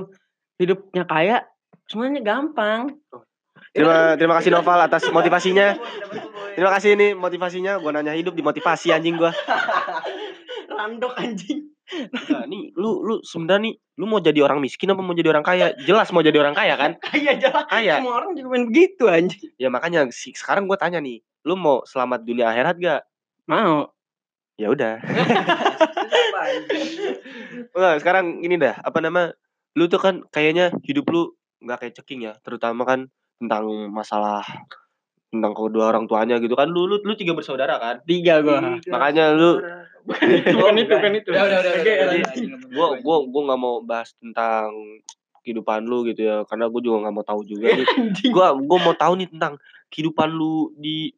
hidupnya 0.58 1.06
kaya 1.06 1.46
semuanya 1.88 2.20
gampang 2.20 2.98
Terima 3.72 4.20
terima 4.20 4.36
kasih 4.36 4.52
Noval 4.52 4.84
atas 4.84 5.08
motivasinya. 5.08 5.80
Terima 6.52 6.68
kasih 6.76 6.92
ini 6.92 7.16
motivasinya. 7.16 7.80
Gua 7.80 7.96
nanya 7.96 8.12
hidup 8.12 8.36
dimotivasi 8.36 8.92
anjing 8.92 9.16
gua. 9.16 9.32
landok 10.72 11.12
anjing 11.20 11.68
Nah, 11.92 12.48
nih 12.48 12.72
lu 12.72 13.04
lu 13.04 13.20
sebenarnya 13.20 13.68
nih 13.68 13.74
lu 14.00 14.08
mau 14.08 14.16
jadi 14.16 14.40
orang 14.40 14.64
miskin 14.64 14.88
apa 14.88 15.04
mau 15.04 15.12
jadi 15.12 15.28
orang 15.28 15.44
kaya? 15.44 15.76
Jelas 15.84 16.08
mau 16.08 16.24
jadi 16.24 16.40
orang 16.40 16.56
kaya 16.56 16.72
kan? 16.80 16.96
kaya 17.04 17.36
aja 17.36 17.52
Kaya. 17.68 18.00
semua 18.00 18.24
orang 18.24 18.32
juga 18.32 18.48
main 18.56 18.64
begitu 18.64 19.12
anjing 19.12 19.52
Ya 19.60 19.68
makanya 19.68 20.08
si- 20.08 20.32
sekarang 20.32 20.64
gua 20.64 20.80
tanya 20.80 21.04
nih, 21.04 21.20
lu 21.44 21.52
mau 21.52 21.84
selamat 21.84 22.24
dunia 22.24 22.48
akhirat 22.48 22.80
gak? 22.80 23.00
mau 23.44 23.92
Ya 24.56 24.72
udah. 24.72 25.04
Enggak, 27.76 27.94
sekarang 28.00 28.40
ini 28.40 28.56
dah, 28.56 28.80
apa 28.80 28.98
nama? 29.04 29.36
Lu 29.76 29.88
tuh 29.88 30.00
kan 30.00 30.24
kayaknya 30.28 30.72
hidup 30.84 31.08
lu 31.12 31.32
nggak 31.60 31.78
kayak 31.78 31.94
ceking 32.00 32.20
ya, 32.28 32.32
terutama 32.40 32.88
kan 32.88 33.12
tentang 33.42 33.90
masalah 33.90 34.46
tentang 35.32 35.52
kedua 35.56 35.90
orang 35.90 36.06
tuanya 36.06 36.38
gitu 36.38 36.54
kan. 36.54 36.70
Lu 36.70 36.86
lu, 36.86 37.02
lu 37.02 37.12
tiga 37.18 37.32
bersaudara 37.34 37.80
kan? 37.82 37.98
tiga 38.06 38.38
gua 38.44 38.78
Makanya 38.78 39.34
lu 39.34 39.58
bukan 40.06 40.74
itu 40.78 40.92
bukan 40.92 41.12
itu 41.14 41.30
Udah, 41.30 41.46
udah, 41.46 41.58
udah, 41.62 41.72
Oke, 41.78 41.92
udah, 41.94 42.06
lanjut. 42.10 42.30
udah. 42.36 42.58
gua 42.74 42.86
gua 43.00 43.16
gua 43.26 43.42
nggak 43.50 43.60
mau 43.60 43.76
bahas 43.82 44.10
tentang 44.18 44.68
kehidupan 45.42 45.82
lu 45.88 46.06
gitu 46.06 46.22
ya 46.22 46.36
karena 46.46 46.70
gua 46.70 46.80
juga 46.84 46.96
nggak 47.08 47.14
mau 47.14 47.24
tahu 47.26 47.40
juga 47.48 47.66
nih. 47.74 47.86
gua 48.34 48.54
gua 48.60 48.78
mau 48.78 48.94
tahu 48.94 49.12
nih 49.18 49.28
tentang 49.32 49.58
kehidupan 49.88 50.28
lu 50.30 50.70
di 50.76 51.10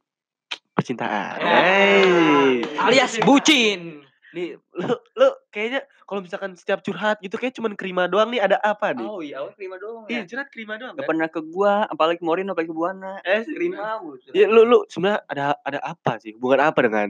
percintaan. 0.75 1.39
Hey. 1.43 2.63
Alias 2.79 3.19
bucin. 3.23 4.04
Nih, 4.35 4.59
lu 4.81 4.91
lu 5.15 5.29
kayaknya 5.49 5.81
kalau 6.03 6.21
misalkan 6.21 6.53
setiap 6.53 6.83
curhat 6.83 7.23
gitu 7.23 7.35
kayak 7.35 7.55
cuman 7.55 7.73
kerima 7.73 8.05
doang 8.05 8.29
nih 8.29 8.43
ada 8.43 8.59
apa 8.59 8.91
nih? 8.91 9.07
Oh 9.07 9.23
iya, 9.23 9.39
awal 9.39 9.55
terima 9.55 9.79
doang 9.79 10.05
Iya, 10.05 10.21
ya. 10.21 10.27
curhat 10.27 10.49
kerima 10.51 10.75
doang. 10.75 10.93
Gak 10.93 11.01
Kan? 11.01 11.09
pernah 11.09 11.29
ke 11.29 11.41
gua, 11.41 11.87
apalagi 11.87 12.19
ke 12.19 12.25
Morin, 12.25 12.51
apalagi 12.51 12.67
ke 12.67 12.77
Buana. 12.77 13.23
Eh, 13.23 13.47
Terima 13.47 13.97
mulu. 13.97 14.19
ya, 14.29 14.47
lu 14.47 14.67
lu 14.67 14.83
sebenarnya 14.85 15.23
ada 15.25 15.45
ada 15.63 15.79
apa 15.81 16.19
sih? 16.19 16.35
Hubungan 16.35 16.67
apa 16.67 16.79
dengan 16.83 17.09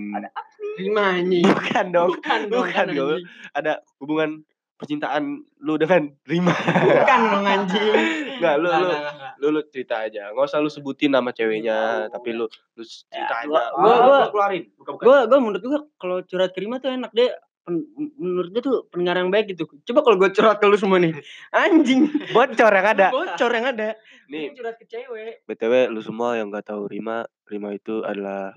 lima 0.76 1.04
anjing 1.16 1.44
Bukan 1.44 1.86
dong. 1.88 2.08
bukan 2.12 2.40
dong 2.44 2.60
Bukan 2.62 2.86
dong. 2.90 3.08
anjing. 3.16 3.24
Ada 3.50 3.72
hubungan 3.96 4.30
percintaan 4.74 5.22
lu 5.58 5.74
dengan 5.78 6.12
Rima. 6.24 6.52
bukan 6.52 7.20
dong 7.30 7.46
anjing 7.46 7.94
Enggak, 8.36 8.54
lu 8.58 8.68
Nggak, 8.68 8.80
lu. 8.82 8.90
Lu, 9.36 9.46
lu 9.50 9.60
cerita 9.66 10.00
aja. 10.00 10.30
Nggak 10.30 10.46
usah 10.46 10.58
lu 10.58 10.68
sebutin 10.68 11.10
nama 11.10 11.30
ceweknya, 11.30 11.76
tapi 12.08 12.30
lu 12.30 12.46
lu 12.74 12.82
cerita 12.82 13.34
aja. 13.40 13.48
gua- 13.48 13.70
gua- 13.74 14.00
gua- 14.00 14.30
keluarin. 14.30 14.64
Bukan, 14.74 14.92
bukan. 14.94 15.04
gue 15.04 15.18
gue 15.24 15.38
menurut 15.38 15.62
gue 15.62 15.80
kalau 15.96 16.16
curhat 16.22 16.52
terima 16.52 16.76
tuh 16.76 16.90
enak 16.90 17.10
deh 17.10 17.30
pen- 17.64 17.88
menurut 18.14 18.50
gue 18.50 18.60
tuh 18.60 18.76
pendengar 18.88 19.16
yang 19.16 19.32
baik 19.32 19.48
gitu 19.48 19.64
coba 19.82 20.04
kalau 20.04 20.16
gue 20.18 20.28
curhat 20.30 20.60
ke 20.60 20.66
lu 20.66 20.76
semua 20.76 21.00
nih 21.00 21.16
anjing 21.56 22.12
bocor 22.30 22.68
yang 22.68 22.88
ada. 22.92 23.08
bocor 23.08 23.50
yang 23.50 23.66
ada 23.72 23.88
Nih, 24.24 24.48
Ini 24.48 24.56
curhat 24.56 24.76
ke 24.76 24.84
cewek 24.84 25.44
BTW 25.44 25.88
lu 25.88 26.00
semua 26.00 26.36
yang 26.36 26.48
nggak 26.48 26.68
tahu 26.68 26.88
Rima, 26.88 27.24
Rima 27.44 27.72
itu 27.72 28.00
adalah 28.00 28.52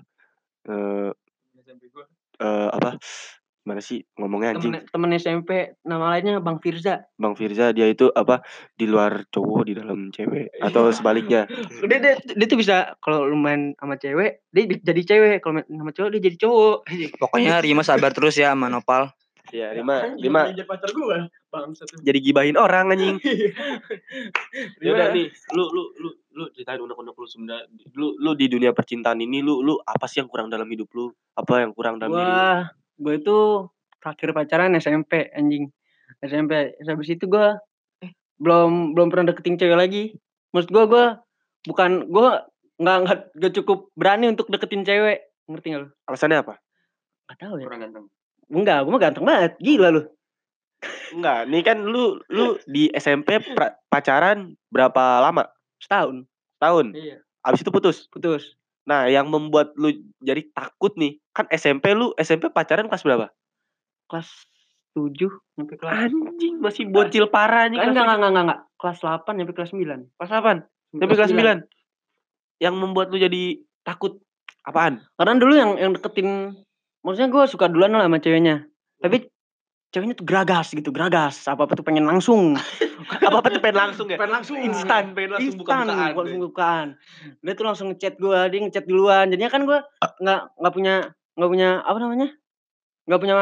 eh 0.64 1.10
eh, 2.38 2.68
apa? 2.70 3.00
Gimana 3.68 3.84
sih 3.84 4.00
ngomongnya 4.16 4.56
anjing? 4.56 4.72
temen, 4.72 4.88
temen 4.88 5.10
SMP 5.20 5.76
nama 5.84 6.16
lainnya 6.16 6.40
Bang 6.40 6.56
Firza. 6.56 7.04
Bang 7.20 7.36
Firza 7.36 7.68
dia 7.76 7.84
itu 7.84 8.08
apa 8.16 8.40
di 8.72 8.88
luar 8.88 9.28
cowok 9.28 9.68
di 9.68 9.76
dalam 9.76 10.08
cewek 10.08 10.56
atau 10.56 10.88
sebaliknya? 10.88 11.44
Dia, 11.84 12.00
dia, 12.00 12.16
dia 12.16 12.46
tuh 12.48 12.56
bisa 12.56 12.96
kalau 13.04 13.28
lu 13.28 13.36
main 13.36 13.76
sama 13.76 14.00
cewek 14.00 14.40
dia 14.56 14.64
jadi 14.72 15.02
cewek. 15.04 15.44
Kalau 15.44 15.60
main 15.60 15.68
sama 15.68 15.92
cowok 15.92 16.10
dia 16.16 16.22
jadi 16.32 16.38
cowok. 16.40 16.78
Pokoknya 17.20 17.60
Rima 17.60 17.84
sabar 17.84 18.16
terus 18.16 18.40
ya 18.40 18.56
sama 18.56 18.72
Nopal. 18.72 19.12
ya 19.52 19.72
Rima 19.72 20.04
Anjing, 20.04 20.28
Rima. 20.28 20.52
jadi 20.52 20.64
pacar 20.68 20.92
gue 20.92 21.24
bang 21.28 21.72
satu 21.72 22.04
jadi 22.04 22.18
gibahin 22.24 22.56
orang 22.56 22.96
anjing. 22.96 23.20
Ya 24.84 24.96
udah 24.96 25.12
nih 25.12 25.28
lu 25.52 25.64
lu 25.76 25.82
lu 26.00 26.08
lu 26.36 26.44
ceritain 26.56 26.80
unek-unek 26.80 27.12
lu 27.12 27.26
sebenarnya 27.28 27.68
lu 27.96 28.16
lu 28.16 28.32
di 28.32 28.48
dunia 28.48 28.72
percintaan 28.72 29.20
ini 29.20 29.44
lu 29.44 29.60
lu 29.60 29.76
apa 29.84 30.08
sih 30.08 30.24
yang 30.24 30.28
kurang 30.32 30.48
dalam 30.48 30.68
hidup 30.72 30.88
lu? 30.96 31.12
Apa 31.36 31.64
yang 31.64 31.76
kurang 31.76 32.00
dalam 32.00 32.16
hidup 32.16 32.32
lu? 32.32 32.32
Gua 32.32 32.87
gue 32.98 33.14
itu 33.16 33.38
terakhir 33.98 34.30
pacaran 34.30 34.74
SMP 34.74 35.30
anjing. 35.32 35.70
SMP. 36.18 36.74
Habis 36.80 37.08
itu 37.10 37.24
gua 37.26 37.58
eh, 37.98 38.10
belum 38.36 38.94
belum 38.94 39.08
pernah 39.08 39.30
deketin 39.30 39.54
cewek 39.54 39.74
lagi. 39.74 40.04
Maksud 40.50 40.70
gua 40.70 40.84
gua 40.86 41.04
bukan 41.62 42.06
gua 42.08 42.46
nggak 42.78 42.96
nggak 43.04 43.18
nggak 43.34 43.52
cukup 43.54 43.90
berani 43.94 44.30
untuk 44.30 44.48
deketin 44.48 44.82
cewek. 44.82 45.26
Ngerti 45.46 45.66
nggak 45.70 45.82
lu? 45.82 45.90
alasannya 46.04 46.38
apa 46.40 46.54
Gak 47.28 47.38
tahu 47.38 47.54
ya. 47.60 47.64
Kurang 47.68 47.80
ganteng. 47.84 48.06
Enggak, 48.48 48.78
gua 48.82 48.92
mah 48.92 49.02
ganteng 49.02 49.24
banget. 49.24 49.52
Gila 49.58 49.88
lu. 49.90 50.02
enggak 51.10 51.50
nih 51.50 51.62
kan 51.66 51.78
lu 51.82 52.22
lu 52.30 52.54
di 52.64 52.86
SMP 52.94 53.42
pra- 53.42 53.74
pacaran 53.90 54.54
berapa 54.70 55.18
lama 55.18 55.50
Setahun. 55.82 56.22
tahun 56.62 56.86
Iya. 56.94 57.18
abis 57.42 57.66
itu 57.66 57.70
putus 57.74 58.06
Putus. 58.06 58.54
Nah 58.88 59.04
yang 59.04 59.28
membuat 59.28 59.76
lu 59.76 59.92
jadi 60.24 60.48
takut 60.56 60.96
nih 60.96 61.20
kan 61.36 61.44
SMP 61.52 61.92
lu 61.92 62.16
SMP 62.16 62.48
pacaran 62.48 62.88
kelas 62.88 63.04
berapa 63.04 63.28
Kelas 64.08 64.48
7 64.96 65.14
sampai 65.54 65.76
kelas 65.76 65.94
anjing 66.08 66.54
masih 66.58 66.88
bocil 66.88 67.28
parah 67.28 67.68
Enggak, 67.68 67.92
kelas 67.92 68.16
enggak, 68.16 68.30
enggak, 68.32 68.44
enggak. 68.48 68.60
Kelas 68.80 68.98
8 69.04 69.38
sampai 69.38 69.54
kelas 69.54 69.70
9. 69.76 70.16
Kelas 70.16 70.30
8 70.32 70.96
sampai 70.96 71.16
kelas 71.20 71.32
9. 71.36 72.64
Yang 72.64 72.74
membuat 72.74 73.06
lu 73.12 73.18
jadi 73.20 73.42
takut 73.84 74.18
apaan? 74.64 75.04
Karena 75.14 75.38
dulu 75.38 75.54
yang 75.54 75.70
yang 75.76 75.92
deketin 75.94 76.56
maksudnya 77.04 77.28
gua 77.30 77.44
suka 77.46 77.68
duluan 77.68 77.94
lah 77.94 78.08
sama 78.08 78.18
ceweknya. 78.18 78.66
Tapi 78.98 79.28
ceweknya 79.88 80.14
tuh 80.14 80.26
geragas 80.28 80.72
gitu, 80.72 80.90
geragas. 80.92 81.44
Apa-apa 81.48 81.72
tuh 81.76 81.84
pengen 81.86 82.04
langsung. 82.04 82.54
Apa-apa 83.26 83.48
tuh 83.54 83.62
pengen 83.62 83.78
langsung 83.88 84.06
ya? 84.10 84.18
pengen 84.18 84.34
langsung 84.34 84.56
Instan, 84.58 85.14
pengen 85.14 85.30
langsung 85.38 85.54
instan 85.54 85.86
buka-bukaan. 85.86 86.14
langsung 86.18 86.40
bukaan 86.42 86.88
dia 87.40 87.52
tuh 87.54 87.64
langsung 87.64 87.86
ngechat 87.94 88.14
gua 88.18 88.50
dia 88.50 88.58
ngechat 88.60 88.84
duluan 88.90 89.30
jadinya 89.30 89.50
kan 89.54 89.62
gua 89.64 89.78
nggak 90.18 90.40
nggak 90.58 90.74
punya 90.74 90.94
nggak 91.38 91.50
punya 91.50 91.68
apa 91.86 91.98
namanya 92.02 92.28
nggak 93.06 93.20
punya 93.22 93.34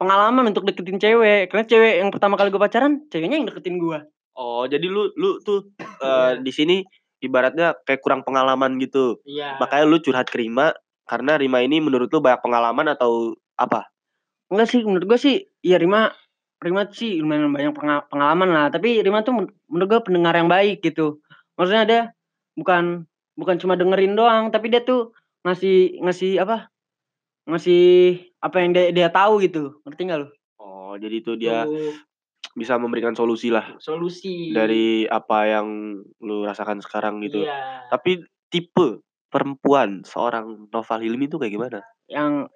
pengalaman 0.00 0.44
untuk 0.48 0.64
deketin 0.64 0.96
cewek 0.96 1.52
karena 1.52 1.64
cewek 1.68 1.94
yang 2.00 2.10
pertama 2.10 2.34
kali 2.40 2.48
gua 2.48 2.64
pacaran 2.66 3.04
ceweknya 3.12 3.36
yang 3.36 3.48
deketin 3.48 3.76
gua 3.76 4.08
Oh, 4.40 4.64
jadi 4.64 4.88
lu 4.88 5.12
lu 5.20 5.36
tuh 5.44 5.68
eh, 6.00 6.40
di 6.40 6.48
sini 6.48 6.80
ibaratnya 7.20 7.76
kayak 7.84 8.00
kurang 8.00 8.24
pengalaman 8.24 8.80
gitu. 8.80 9.20
iya 9.28 9.60
Makanya 9.60 9.84
lu 9.84 10.00
curhat 10.00 10.32
ke 10.32 10.40
Rima 10.40 10.72
karena 11.04 11.36
Rima 11.36 11.60
ini 11.60 11.76
menurut 11.76 12.08
lu 12.08 12.24
banyak 12.24 12.40
pengalaman 12.40 12.88
atau 12.88 13.36
apa? 13.60 13.92
enggak 14.48 14.66
sih 14.72 14.80
menurut 14.80 15.04
gua 15.04 15.18
sih 15.20 15.44
ya 15.60 15.76
Rima 15.76 16.12
Rima 16.60 16.84
sih 16.92 17.20
lumayan 17.20 17.48
banyak 17.50 17.72
penga- 17.72 18.06
pengalaman 18.08 18.48
lah 18.48 18.66
tapi 18.68 19.00
Rima 19.00 19.20
tuh 19.20 19.32
men- 19.32 19.52
menurut 19.66 19.88
gua 19.88 20.00
pendengar 20.04 20.34
yang 20.34 20.48
baik 20.48 20.80
gitu 20.80 21.20
maksudnya 21.56 21.84
dia 21.84 22.00
bukan 22.52 23.04
bukan 23.36 23.56
cuma 23.56 23.76
dengerin 23.76 24.12
doang 24.12 24.48
tapi 24.48 24.68
dia 24.68 24.84
tuh 24.84 25.12
ngasih 25.44 26.00
ngasih 26.04 26.36
apa 26.40 26.68
ngasih 27.48 27.82
apa 28.38 28.56
yang 28.60 28.70
dia 28.76 28.84
dia 28.92 29.08
tahu 29.08 29.40
gitu 29.40 29.80
ngerti 29.84 30.02
nggak 30.04 30.20
lu 30.20 30.28
Oh, 30.60 30.98
jadi 30.98 31.22
tuh 31.22 31.38
dia 31.38 31.64
Tuh. 31.64 31.94
bisa 32.58 32.74
memberikan 32.74 33.14
solusi 33.14 33.46
lah 33.48 33.78
solusi 33.78 34.50
dari 34.50 35.06
apa 35.06 35.46
yang 35.46 36.02
lu 36.18 36.42
rasakan 36.42 36.82
sekarang 36.82 37.22
gitu. 37.22 37.46
Iya. 37.46 37.86
Tapi 37.86 38.26
tipe 38.50 38.98
perempuan 39.30 40.02
seorang 40.02 40.66
Noval 40.66 41.00
Hilmi 41.00 41.30
itu 41.30 41.38
kayak 41.38 41.54
gimana? 41.54 41.78
yang 42.10 42.50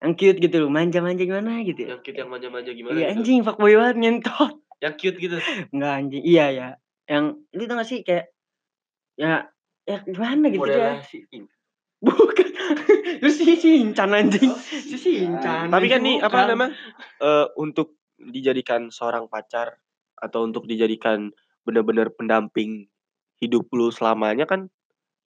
yang 0.00 0.12
cute 0.16 0.38
gitu 0.40 0.56
loh 0.64 0.70
manja-manja 0.72 1.22
gimana 1.28 1.60
gitu 1.60 1.84
ya. 1.84 1.88
Yang 1.96 2.02
cute 2.08 2.18
yang 2.24 2.30
manja-manja 2.32 2.70
gimana? 2.72 2.96
Iya 2.96 3.06
gitu? 3.06 3.12
anjing 3.20 3.38
fuckboy 3.44 3.72
banget 3.76 3.96
ngentot. 4.00 4.54
Yang 4.80 4.94
cute 4.96 5.18
gitu. 5.20 5.36
Enggak 5.76 5.92
anjing. 5.92 6.22
Iya 6.24 6.46
ya. 6.50 6.68
Yang 7.04 7.24
lu 7.52 7.62
tau 7.68 7.76
gak 7.76 7.88
sih 7.88 7.98
kayak 8.00 8.26
ya 9.20 9.52
ya 9.84 9.98
gimana 10.08 10.48
gitu 10.48 10.70
ya. 10.72 11.04
Bukan. 12.00 12.48
lu 13.22 13.28
si 13.28 13.44
Shincan 13.60 14.10
anjing. 14.16 14.50
Si 14.56 14.96
Shincan. 14.96 15.68
Tapi 15.68 15.86
kan 15.92 16.00
nih 16.00 16.16
apa 16.24 16.32
bukan. 16.32 16.48
namanya? 16.48 16.72
eh 17.20 17.46
untuk 17.60 18.00
dijadikan 18.16 18.88
seorang 18.88 19.28
pacar 19.28 19.76
atau 20.16 20.48
untuk 20.48 20.64
dijadikan 20.64 21.28
benar-benar 21.64 22.08
pendamping 22.16 22.88
hidup 23.40 23.68
lu 23.72 23.92
selamanya 23.92 24.48
kan 24.48 24.72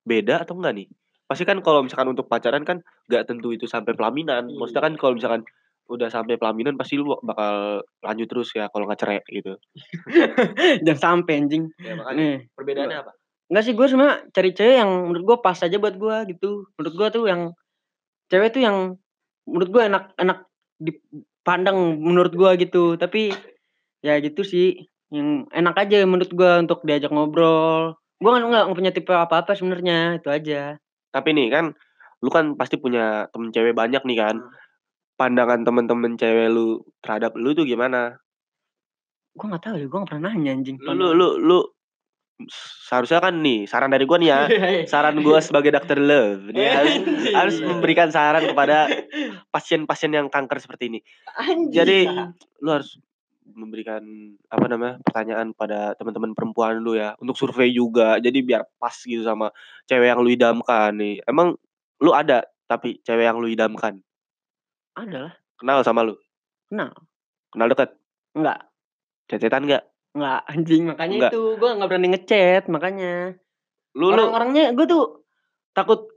beda 0.01 0.41
atau 0.41 0.57
enggak 0.57 0.81
nih? 0.81 0.89
Pasti 1.33 1.49
kan 1.49 1.65
kalau 1.65 1.81
misalkan 1.81 2.13
untuk 2.13 2.29
pacaran 2.29 2.61
kan 2.61 2.85
nggak 3.09 3.25
tentu 3.25 3.49
itu 3.49 3.65
sampai 3.65 3.97
pelaminan. 3.97 4.53
Maksudnya 4.53 4.85
kan 4.85 4.93
kalau 5.01 5.17
misalkan 5.17 5.41
udah 5.89 6.13
sampai 6.13 6.37
pelaminan 6.37 6.77
pasti 6.77 6.95
lu 7.01 7.17
bakal 7.25 7.81
lanjut 8.05 8.27
terus 8.29 8.53
ya 8.53 8.69
kalau 8.69 8.85
nggak 8.85 9.01
cerai 9.01 9.19
gitu. 9.25 9.57
Jangan 10.85 11.01
sampai 11.25 11.41
anjing. 11.41 11.73
Ya 11.81 11.97
Nih. 12.13 12.45
perbedaannya 12.53 12.97
apa? 13.01 13.11
Enggak 13.49 13.63
sih 13.65 13.73
gue 13.73 13.87
sebenarnya 13.89 14.15
cari 14.29 14.49
cewek 14.53 14.77
yang 14.77 14.91
menurut 15.09 15.23
gue 15.25 15.37
pas 15.41 15.57
aja 15.57 15.77
buat 15.81 15.95
gue 15.97 16.17
gitu. 16.37 16.69
Menurut 16.77 16.93
gue 17.01 17.07
tuh 17.09 17.23
yang 17.25 17.41
cewek 18.29 18.49
tuh 18.53 18.61
yang 18.61 18.77
menurut 19.49 19.69
gue 19.73 19.81
enak 19.89 20.03
enak 20.21 20.39
dipandang 20.77 21.97
menurut 21.97 22.33
gue 22.37 22.51
gitu. 22.61 22.93
Tapi 22.93 23.33
ya 24.05 24.21
gitu 24.21 24.45
sih 24.45 24.85
yang 25.09 25.49
enak 25.49 25.81
aja 25.81 26.05
menurut 26.05 26.29
gue 26.29 26.51
untuk 26.61 26.85
diajak 26.85 27.09
ngobrol. 27.09 27.97
Gue 28.21 28.29
kan 28.29 28.45
nggak 28.45 28.69
punya 28.69 28.93
tipe 28.93 29.11
apa-apa 29.11 29.57
sebenarnya 29.57 30.21
itu 30.21 30.29
aja. 30.29 30.77
Tapi 31.13 31.29
nih 31.37 31.47
kan 31.53 31.65
lu 32.23 32.29
kan 32.33 32.57
pasti 32.57 32.81
punya 32.81 33.29
temen 33.29 33.53
cewek 33.53 33.77
banyak 33.77 34.01
nih 34.01 34.17
kan. 34.17 34.35
Pandangan 35.13 35.61
temen-temen 35.61 36.17
cewek 36.17 36.49
lu 36.49 36.81
terhadap 37.05 37.37
lu 37.37 37.53
tuh 37.53 37.69
gimana? 37.69 38.17
Gue 39.37 39.45
nggak 39.45 39.61
tahu 39.61 39.75
ya, 39.77 39.85
gue 39.85 39.97
nggak 40.01 40.09
pernah 40.09 40.33
nanya 40.33 40.51
anjing. 40.57 40.81
Lu 40.81 40.93
lu 40.97 41.13
lu, 41.13 41.27
lu 41.37 41.59
seharusnya 42.89 43.21
kan 43.21 43.39
nih 43.39 43.69
saran 43.69 43.93
dari 43.93 44.05
gua 44.09 44.17
nih 44.17 44.29
ya. 44.29 44.39
Saran 44.91 45.21
gua 45.21 45.39
sebagai 45.39 45.69
dokter 45.69 46.01
love 46.01 46.49
nih 46.51 46.67
harus 46.69 46.95
harus 47.31 47.55
memberikan 47.61 48.09
saran 48.09 48.43
kepada 48.49 48.89
pasien-pasien 49.53 50.11
yang 50.11 50.27
kanker 50.27 50.57
seperti 50.59 50.89
ini. 50.89 50.99
Anjing. 51.37 51.71
Jadi 51.71 51.99
lu 52.63 52.69
harus 52.73 52.97
memberikan 53.45 54.01
apa 54.47 54.65
namanya 54.65 54.95
pertanyaan 55.03 55.51
pada 55.51 55.93
teman-teman 55.99 56.31
perempuan 56.31 56.79
lu 56.79 56.95
ya 56.95 57.13
untuk 57.19 57.35
survei 57.35 57.69
juga 57.69 58.15
jadi 58.17 58.39
biar 58.39 58.63
pas 58.79 58.95
gitu 58.95 59.21
sama 59.21 59.51
cewek 59.85 60.07
yang 60.07 60.19
lu 60.23 60.31
idamkan 60.31 60.95
nih 60.95 61.19
emang 61.27 61.59
lu 61.99 62.11
ada 62.11 62.47
tapi 62.65 63.03
cewek 63.03 63.27
yang 63.27 63.37
lu 63.37 63.47
idamkan 63.47 63.99
ada 64.95 65.29
lah. 65.29 65.33
kenal 65.59 65.83
sama 65.83 66.03
lu 66.03 66.15
Kenal. 66.69 66.89
kenal 67.51 67.67
deket 67.69 67.89
Enggak. 68.33 68.59
cecetan 69.27 69.63
nggak 69.67 69.83
Enggak 70.13 70.39
anjing 70.45 70.83
makanya 70.85 71.17
Nggak. 71.17 71.31
itu 71.33 71.41
gue 71.57 71.69
nggak 71.73 71.89
berani 71.89 72.07
ngechat 72.13 72.63
makanya. 72.69 73.13
lu 73.93 74.09
lu 74.09 74.13
orang-orangnya 74.13 74.73
gue 74.73 74.85
tuh 74.85 75.03
takut 75.73 76.09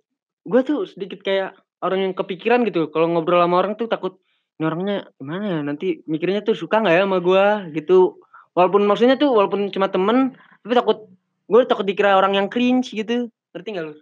gue 0.47 0.61
tuh 0.63 0.87
sedikit 0.87 1.21
kayak 1.21 1.53
orang 1.83 2.09
yang 2.09 2.15
kepikiran 2.17 2.65
gitu 2.65 2.89
kalau 2.89 3.11
ngobrol 3.11 3.43
sama 3.43 3.57
orang 3.61 3.75
tuh 3.77 3.89
takut 3.91 4.17
ini 4.57 4.65
orangnya 4.65 4.97
gimana 5.21 5.45
ya 5.45 5.59
nanti 5.61 6.01
mikirnya 6.09 6.41
tuh 6.41 6.57
suka 6.57 6.81
nggak 6.81 6.95
ya 6.97 7.03
sama 7.05 7.19
gue 7.21 7.47
gitu. 7.77 8.17
Walaupun 8.57 8.89
maksudnya 8.89 9.21
tuh 9.21 9.33
walaupun 9.37 9.69
cuma 9.69 9.93
temen 9.93 10.33
tapi 10.65 10.73
takut 10.73 10.99
gue 11.47 11.61
takut 11.69 11.85
dikira 11.85 12.17
orang 12.17 12.35
yang 12.37 12.47
cringe 12.49 12.93
gitu. 12.93 13.29
Ngerti 13.53 13.69
nggak 13.77 13.85
lu? 13.85 13.95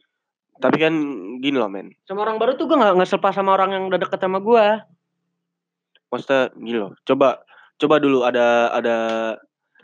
Tapi 0.62 0.76
kan 0.78 0.94
gini 1.42 1.56
loh 1.58 1.66
men. 1.66 1.90
Sama 2.06 2.22
orang 2.22 2.38
baru 2.38 2.54
tuh 2.54 2.70
gue 2.70 2.78
nggak 2.78 2.94
nggak 2.94 3.08
selepas 3.10 3.34
sama 3.34 3.58
orang 3.58 3.74
yang 3.74 3.84
udah 3.90 3.98
deket 3.98 4.22
sama 4.22 4.38
gue 4.38 4.66
maksudnya 6.14 6.54
gini 6.54 6.78
loh 6.78 6.94
coba 7.02 7.42
coba 7.82 7.94
dulu 7.98 8.22
ada 8.22 8.70
ada 8.70 8.96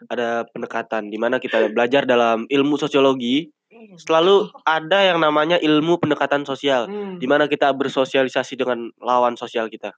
ada 0.06 0.46
pendekatan 0.54 1.10
di 1.10 1.18
mana 1.18 1.42
kita 1.42 1.66
belajar 1.74 2.06
dalam 2.06 2.46
ilmu 2.46 2.78
sosiologi 2.78 3.50
selalu 3.98 4.46
ada 4.62 5.02
yang 5.02 5.18
namanya 5.18 5.58
ilmu 5.58 5.98
pendekatan 5.98 6.46
sosial 6.46 6.86
Hmm. 6.86 7.18
di 7.18 7.26
mana 7.26 7.50
kita 7.50 7.74
bersosialisasi 7.74 8.54
dengan 8.54 8.92
lawan 9.00 9.34
sosial 9.34 9.66
kita. 9.72 9.90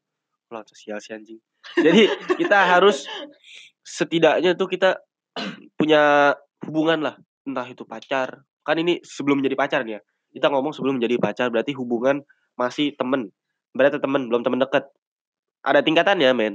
Lawan 0.52 0.68
sosial 0.68 1.00
si 1.00 1.16
anjing. 1.16 1.40
Jadi 1.80 2.06
kita 2.36 2.58
harus 2.76 3.08
setidaknya 3.82 4.54
tuh 4.54 4.68
kita 4.68 5.00
punya 5.80 6.34
hubungan 6.68 7.00
lah, 7.02 7.14
entah 7.48 7.66
itu 7.66 7.82
pacar. 7.88 8.44
Kan 8.62 8.78
ini 8.78 9.02
sebelum 9.02 9.42
menjadi 9.42 9.56
pacar 9.58 9.80
nih 9.82 9.98
ya. 9.98 10.00
Kita 10.32 10.48
ngomong 10.52 10.72
sebelum 10.72 11.00
menjadi 11.00 11.18
pacar 11.18 11.48
berarti 11.50 11.74
hubungan 11.74 12.22
masih 12.56 12.94
temen. 12.94 13.32
Berarti 13.72 13.98
temen, 13.98 14.28
belum 14.28 14.44
temen 14.44 14.60
deket. 14.60 14.84
Ada 15.64 15.80
tingkatannya, 15.80 16.30
men. 16.36 16.54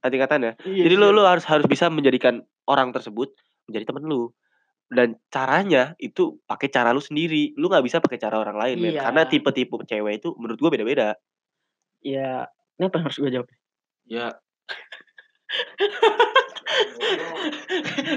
Ada 0.00 0.10
tingkatannya. 0.12 0.52
Iya, 0.64 0.82
Jadi 0.88 0.94
lu 0.96 1.08
siap. 1.08 1.16
lu 1.16 1.22
harus 1.24 1.44
harus 1.48 1.66
bisa 1.68 1.88
menjadikan 1.88 2.40
orang 2.68 2.92
tersebut 2.92 3.32
menjadi 3.68 3.92
temen 3.92 4.04
lu. 4.08 4.32
Dan 4.88 5.16
caranya 5.32 5.96
itu 5.96 6.40
pakai 6.44 6.68
cara 6.68 6.92
lu 6.92 7.00
sendiri. 7.00 7.56
Lu 7.56 7.68
nggak 7.72 7.84
bisa 7.84 8.00
pakai 8.00 8.20
cara 8.20 8.40
orang 8.40 8.56
lain, 8.56 8.76
men. 8.80 8.92
Iya. 8.96 9.08
Karena 9.08 9.22
tipe-tipe 9.28 9.74
cewek 9.84 10.20
itu 10.20 10.32
menurut 10.40 10.58
gua 10.60 10.70
beda-beda. 10.72 11.16
ya 12.04 12.44
ini 12.78 12.84
apa 12.86 12.94
yang 12.98 13.06
harus 13.06 13.18
gue 13.20 13.30
jawab 13.32 13.48
Ya, 14.04 14.36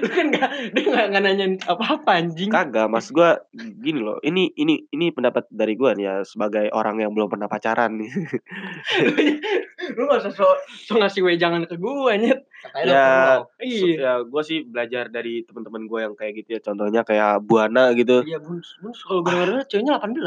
lu 0.01 0.07
kan 0.09 0.25
nggak 0.33 0.49
dia 0.73 0.83
nggak 0.87 1.05
nggak 1.13 1.23
nanyain 1.23 1.53
apa-apa 1.67 2.23
anjing 2.23 2.49
kagak. 2.49 2.87
Mas 2.89 3.09
gua 3.13 3.41
gini 3.53 3.99
loh. 4.01 4.17
Ini 4.23 4.53
ini 4.57 4.87
ini 4.89 5.11
pendapat 5.13 5.45
dari 5.51 5.77
gua 5.77 5.93
nih 5.93 6.05
ya 6.05 6.15
sebagai 6.25 6.71
orang 6.73 7.01
yang 7.01 7.11
belum 7.13 7.29
pernah 7.29 7.49
pacaran 7.49 7.97
nih. 7.99 8.09
lu 9.95 10.03
gak 10.03 10.19
usah 10.19 10.33
so, 10.35 10.43
so 10.67 10.99
ngasih 10.99 11.23
wejangan 11.23 11.63
ke 11.63 11.79
gue 11.79 12.11
nyet 12.19 12.43
ya, 12.83 13.39
iya 13.63 13.87
ya 13.95 14.13
gua 14.27 14.43
sih 14.43 14.67
belajar 14.67 15.07
dari 15.07 15.47
teman-teman 15.47 15.87
gua 15.87 16.09
yang 16.09 16.15
kayak 16.17 16.43
gitu 16.43 16.57
ya. 16.57 16.61
Contohnya 16.63 17.01
kayak 17.07 17.39
Buana 17.45 17.93
gitu. 17.95 18.25
iya 18.27 18.41
bun 18.41 18.59
bun 18.59 18.91
kalau 18.91 19.21
gue 19.23 19.31
denger 19.31 19.63
ceweknya 19.69 20.01
18 20.01 20.19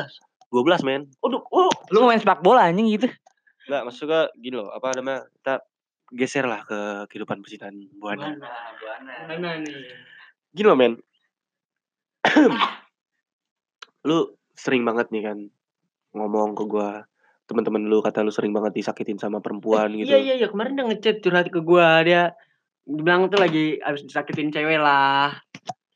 12 0.50 0.86
men. 0.86 1.02
Aduh, 1.22 1.42
oh 1.54 1.70
Lu 1.94 2.08
main 2.08 2.18
sepak 2.18 2.42
bola 2.42 2.70
anjing 2.70 2.90
gitu. 2.90 3.06
Enggak, 3.70 3.86
maksud 3.86 4.10
gua 4.10 4.26
gini 4.34 4.58
loh. 4.58 4.74
Apa 4.74 4.98
namanya? 4.98 5.30
Kita 5.30 5.62
geser 6.10 6.42
lah 6.42 6.66
ke 6.66 7.06
kehidupan 7.06 7.38
percintaan 7.38 7.86
Buana. 7.94 8.34
buana 8.34 8.50
buana 8.82 9.14
buana 9.30 9.50
nih 9.62 9.94
Gini 10.50 10.66
loh 10.66 10.74
men. 10.74 10.98
lu 14.10 14.34
sering 14.58 14.82
banget 14.82 15.14
nih 15.14 15.22
kan 15.22 15.38
ngomong 16.18 16.58
ke 16.58 16.66
gua 16.66 17.06
teman-teman 17.46 17.86
lu 17.86 18.02
kata 18.02 18.26
lu 18.26 18.34
sering 18.34 18.50
banget 18.50 18.82
disakitin 18.82 19.22
sama 19.22 19.38
perempuan 19.38 19.94
gitu. 19.94 20.10
iya 20.10 20.18
iya 20.18 20.34
iya 20.42 20.48
kemarin 20.50 20.74
dia 20.74 20.84
ngechat 20.90 21.16
curhat 21.22 21.46
ke 21.52 21.60
gue 21.62 21.88
dia 22.06 22.32
bilang 22.86 23.28
tuh 23.30 23.38
lagi 23.38 23.76
abis 23.82 24.06
disakitin 24.06 24.50
cewek 24.50 24.78
lah 24.80 25.34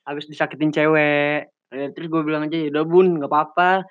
abis 0.05 0.27
disakitin 0.31 0.71
cewek 0.75 1.55
Eh, 1.75 1.91
terus 1.91 2.07
gue 2.07 2.23
bilang 2.23 2.47
aja 2.47 2.55
ya 2.55 2.71
udah 2.71 2.85
bun 2.87 3.19
nggak 3.19 3.27
apa-apa 3.27 3.83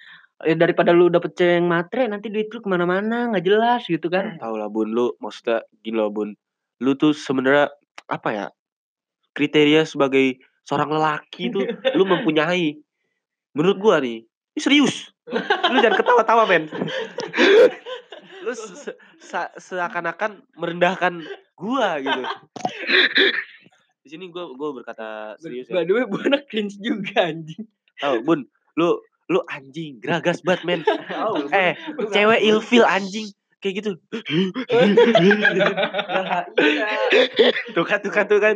Eh, 0.44 0.60
daripada 0.60 0.92
lu 0.92 1.08
dapet 1.08 1.32
cewek 1.40 1.56
yang 1.64 1.68
matre 1.72 2.04
nanti 2.12 2.28
duit 2.28 2.52
lu 2.52 2.60
ke 2.60 2.68
mana-mana 2.68 3.32
nggak 3.32 3.46
jelas 3.48 3.82
gitu 3.88 4.12
kan 4.12 4.36
Tahu 4.44 4.60
lah 4.60 4.68
Bun, 4.68 4.92
lu 4.92 5.16
maksudnya 5.24 5.64
gini 5.80 5.96
loh 5.96 6.12
Bun. 6.12 6.36
Lu 6.84 7.00
tuh 7.00 7.16
sebenarnya 7.16 7.72
apa 8.12 8.30
ya? 8.32 8.46
Kriteria 9.32 9.88
sebagai 9.88 10.44
seorang 10.68 10.92
lelaki 10.92 11.48
tuh 11.48 11.64
lu 11.96 12.04
mempunyai. 12.12 12.76
Menurut 13.56 13.78
gua 13.80 13.96
nih, 14.04 14.26
ini 14.26 14.60
serius. 14.60 15.14
Lu 15.72 15.78
jangan 15.80 15.98
ketawa-tawa, 16.02 16.44
men. 16.50 16.68
lu 18.44 18.52
se- 18.58 19.54
seakan-akan 19.56 20.44
merendahkan 20.60 21.24
gua 21.56 22.02
gitu. 22.02 22.22
Di 24.04 24.10
sini 24.12 24.28
gua 24.28 24.52
gua 24.58 24.76
berkata 24.76 25.40
serius 25.40 25.70
ya. 25.72 25.80
By 25.80 25.88
the 25.88 25.94
way, 25.96 26.04
bu 26.04 26.20
anak 26.20 26.50
cringe 26.52 26.76
juga 26.82 27.30
anjing. 27.30 27.64
Tahu, 28.02 28.26
Bun, 28.26 28.44
lu 28.76 29.00
lu 29.34 29.42
anjing, 29.50 29.98
geragas 29.98 30.46
banget, 30.46 30.62
men. 30.64 30.82
Oh, 31.18 31.50
Eh, 31.50 31.74
cewek 32.14 32.40
ilfil 32.46 32.86
anjing 32.86 33.34
kayak 33.58 33.82
gitu. 33.82 33.92
tuh 37.76 37.86
kan, 37.88 38.00
tuh 38.04 38.12
kan, 38.12 38.26
tuh 38.30 38.38
kan. 38.38 38.56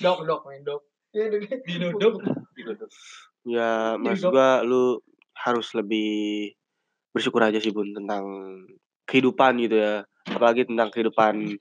dok 0.00 0.18
dok 0.28 0.40
main 0.46 0.62
dok. 0.62 0.82
Didodok. 1.10 2.22
Ya, 3.42 3.96
mas 3.98 4.20
Dok. 4.20 4.36
gua 4.36 4.60
lu 4.62 5.00
harus 5.34 5.72
lebih 5.72 6.52
bersyukur 7.10 7.42
aja 7.42 7.58
sih 7.58 7.74
bun 7.74 7.90
tentang 7.90 8.22
kehidupan 9.08 9.58
gitu 9.64 9.80
ya, 9.80 10.04
apalagi 10.28 10.68
tentang 10.68 10.92
kehidupan 10.94 11.58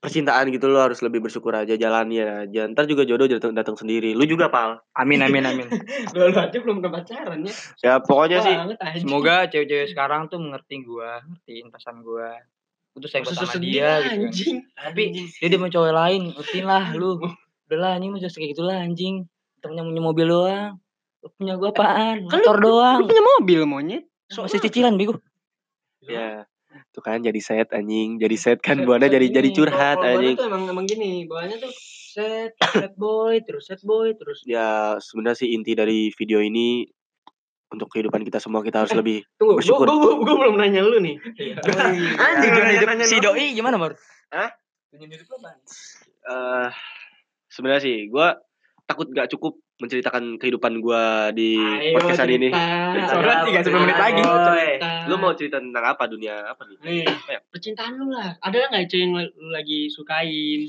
percintaan 0.00 0.48
gitu 0.48 0.64
lo 0.66 0.80
harus 0.80 0.98
lebih 1.00 1.20
bersyukur 1.20 1.52
aja 1.52 1.76
jalannya 1.76 2.48
aja. 2.48 2.64
Ntar 2.66 2.84
juga 2.84 3.04
jodoh 3.04 3.28
datang 3.28 3.52
datang 3.52 3.76
sendiri. 3.76 4.12
Lu 4.12 4.24
juga 4.24 4.48
pal. 4.48 4.80
Amin 4.92 5.20
amin 5.20 5.44
amin. 5.44 5.66
Lu 6.16 6.26
lu 6.26 6.34
aja 6.34 6.56
belum 6.56 6.80
pernah 6.80 6.98
pacaran 6.98 7.44
ya. 7.44 7.52
Ya 7.80 7.92
pokoknya 7.98 8.38
sih. 8.40 8.54
Semoga 8.98 9.44
cewek-cewek 9.46 9.92
sekarang 9.92 10.26
tuh 10.26 10.40
mengerti 10.40 10.80
gua, 10.82 11.20
ngertiin 11.22 11.68
pesan 11.68 12.00
gua. 12.00 12.32
Sayang 13.00 13.22
Susu 13.22 13.46
sama 13.46 13.62
dia 13.62 14.02
gitu. 14.02 14.12
anjing. 14.26 14.56
Tapi 14.74 15.02
dia 15.14 15.46
dia 15.46 15.56
mau 15.56 15.70
cowok 15.70 15.92
lain, 15.94 16.22
ngertiin 16.34 16.64
lah 16.64 16.84
lu. 16.92 17.16
Udah 17.70 17.78
lah 17.78 17.90
anjing 17.94 18.10
lu 18.10 18.18
just 18.18 18.34
kayak 18.34 18.52
gitu 18.52 18.64
lah 18.64 18.80
anjing. 18.80 19.24
Temennya 19.60 19.84
punya 19.84 20.02
mobil 20.02 20.26
doang. 20.26 20.80
Lu 21.20 21.28
punya 21.30 21.54
gua 21.54 21.70
apaan? 21.70 22.24
Kan 22.26 22.40
lu- 22.40 22.44
Motor 22.44 22.56
Lu 22.56 22.64
doang. 22.66 22.98
punya 23.04 23.22
mobil 23.38 23.60
monyet. 23.62 24.02
So, 24.26 24.42
masih 24.42 24.58
cicilan 24.58 24.94
bego. 24.94 25.20
Ya. 26.00 26.49
Tuh 26.90 27.02
kan 27.02 27.18
jadi 27.18 27.40
set 27.42 27.74
anjing, 27.74 28.18
jadi 28.22 28.36
set 28.38 28.58
kan 28.62 28.82
buana 28.86 29.10
jadi 29.10 29.26
jadi 29.26 29.50
curhat 29.50 29.98
anjing. 30.02 30.38
tuh 30.38 30.46
emang 30.46 30.70
emang 30.70 30.86
gini, 30.86 31.26
bawaannya 31.26 31.58
tuh 31.58 31.72
set 32.10 32.54
set 32.58 32.94
boy 32.98 33.38
terus 33.42 33.70
set 33.70 33.82
boy 33.86 34.14
terus 34.18 34.42
Ya 34.46 34.98
sebenarnya 34.98 35.46
sih 35.46 35.54
inti 35.54 35.78
dari 35.78 36.10
video 36.14 36.42
ini 36.42 36.86
untuk 37.70 37.86
kehidupan 37.94 38.26
kita 38.26 38.42
semua 38.42 38.66
kita 38.66 38.82
harus 38.82 38.94
lebih 38.98 39.22
tunggu 39.38 39.62
Bersyukur. 39.62 39.86
gua, 39.86 39.94
gua, 39.98 40.14
gua 40.26 40.34
belum 40.42 40.54
nanya 40.58 40.82
lu 40.82 40.98
nih 40.98 41.16
Anjing 42.26 42.50
Tujuan 42.50 42.68
hidup 42.74 42.88
si 43.06 43.16
doi 43.22 43.46
gimana, 43.54 43.78
Mar? 43.78 43.94
Hah? 44.34 44.50
Tujuan 44.90 45.10
hidup 45.14 45.26
lu 45.30 45.38
eh 45.40 46.70
sebenarnya 47.46 47.82
sih 47.82 47.96
gua 48.10 48.34
takut 48.90 49.06
gak 49.14 49.30
cukup 49.30 49.54
menceritakan 49.80 50.36
kehidupan 50.36 50.78
gua 50.78 51.02
di 51.30 51.56
Ayo, 51.56 51.96
podcastan 51.96 52.28
ini. 52.30 52.48
cerita. 52.48 53.08
Soalnya 53.10 53.36
tinggal 53.42 53.62
10 53.64 53.80
menit 53.80 53.98
lagi. 53.98 54.22
Lu 55.08 55.14
mau 55.16 55.32
cerita 55.32 55.56
tentang 55.56 55.84
apa 55.86 56.04
dunia 56.04 56.44
apa 56.46 56.62
nih? 56.64 56.76
nih 56.78 57.04
Ayo. 57.08 57.40
percintaan 57.48 57.92
lu 57.94 58.06
lah 58.08 58.36
ada 58.38 58.56
nggak 58.66 58.84
cuy 58.86 58.98
yang 58.98 59.12
lu 59.14 59.22
lagi 59.50 59.88
sukain 59.88 60.60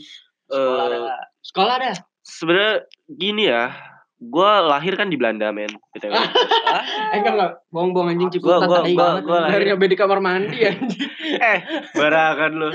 Sekolah 0.48 0.84
Eh, 0.84 0.96
ada. 0.98 1.16
sekolah 1.42 1.74
ada 1.78 1.92
sebenarnya 2.22 2.74
gini 3.10 3.44
ya, 3.46 3.72
gua 4.18 4.52
lahir 4.62 4.96
kan 4.96 5.08
di 5.08 5.16
Belanda 5.16 5.48
men. 5.50 5.72
BTW. 5.92 6.12
eh 6.12 6.24
enggak 7.14 7.34
enggak 7.34 7.52
bohong-bohong 7.68 8.10
anjing 8.10 8.28
Gua- 8.34 8.60
ciputan 8.60 8.60
gua- 8.66 8.84
banget 8.84 9.24
gua 9.24 9.38
lahir- 9.42 9.54
dari 9.54 9.66
nyobain 9.70 9.88
di 9.88 9.98
kamar 9.98 10.20
mandi 10.20 10.60
anjing 10.62 11.08
eh, 11.46 11.60
barakan 11.92 12.52
lu. 12.58 12.70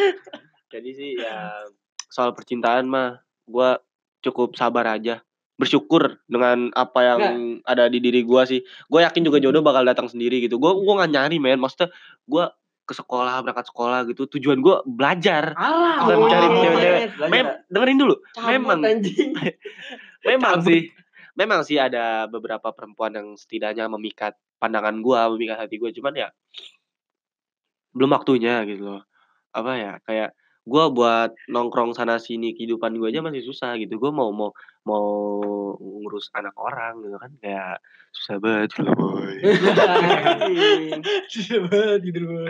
Jadi 0.66 0.90
sih 0.90 1.11
ya 1.16 1.64
soal 2.07 2.33
percintaan 2.33 2.85
mah 2.85 3.20
gua 3.44 3.81
cukup 4.20 4.53
sabar 4.53 4.90
aja. 4.90 5.20
Bersyukur 5.57 6.21
dengan 6.29 6.69
apa 6.77 7.01
yang 7.01 7.21
ada 7.64 7.88
di 7.88 7.97
diri 8.01 8.21
gua 8.23 8.45
sih. 8.45 8.61
Gue 8.92 9.01
yakin 9.01 9.25
juga 9.25 9.40
jodoh 9.40 9.64
bakal 9.64 9.88
datang 9.88 10.05
sendiri 10.05 10.45
gitu. 10.45 10.61
Gua 10.61 10.77
gua 10.77 11.01
nggak 11.01 11.12
nyari 11.16 11.37
men. 11.40 11.57
Maksudnya 11.57 11.88
gua 12.29 12.53
ke 12.87 12.95
sekolah, 12.95 13.42
berangkat 13.42 13.66
sekolah 13.73 14.07
gitu. 14.12 14.31
Tujuan 14.38 14.62
gua 14.62 14.85
belajar. 14.87 15.57
alah 15.59 16.07
Bukan 16.07 16.16
mencari 16.23 16.47
bohong. 16.47 16.62
cewek-cewek. 16.62 17.03
Mem, 17.33 17.47
dengerin 17.66 17.99
dulu. 17.99 18.14
Cabut, 18.37 18.49
memang. 18.55 18.79
Memang 20.27 20.59
sih. 20.62 20.90
Memang 21.37 21.61
sih 21.62 21.77
ada 21.77 22.27
beberapa 22.27 22.73
perempuan 22.73 23.12
yang 23.12 23.29
setidaknya 23.37 23.87
memikat 23.92 24.38
pandangan 24.57 25.03
gua, 25.05 25.29
memikat 25.35 25.66
hati 25.66 25.77
gua. 25.77 25.90
Cuman 25.92 26.14
ya 26.16 26.29
belum 27.97 28.12
waktunya 28.12 28.62
gitu 28.69 28.87
loh. 28.87 29.03
Apa 29.53 29.73
ya? 29.77 29.92
Kayak 30.07 30.37
gua 30.64 30.90
buat 30.90 31.31
nongkrong 31.51 31.92
sana 31.95 32.23
sini 32.23 32.55
kehidupan 32.55 32.97
gua 32.97 33.09
aja 33.11 33.21
masih 33.21 33.42
susah 33.45 33.75
gitu. 33.83 33.99
Gua 33.99 34.14
mau 34.14 34.31
mau 34.31 34.51
mau 34.87 35.03
ngurus 35.77 36.31
anak 36.33 36.55
orang 36.55 37.03
gitu 37.03 37.18
kan 37.18 37.33
kayak 37.42 37.83
susah 38.14 38.38
banget 38.38 38.70
gitu 38.70 38.87
loh, 38.87 38.94
boy. 38.94 39.35
Susah 41.27 41.59
banget 41.66 42.01
gitu 42.07 42.20
boy. 42.22 42.46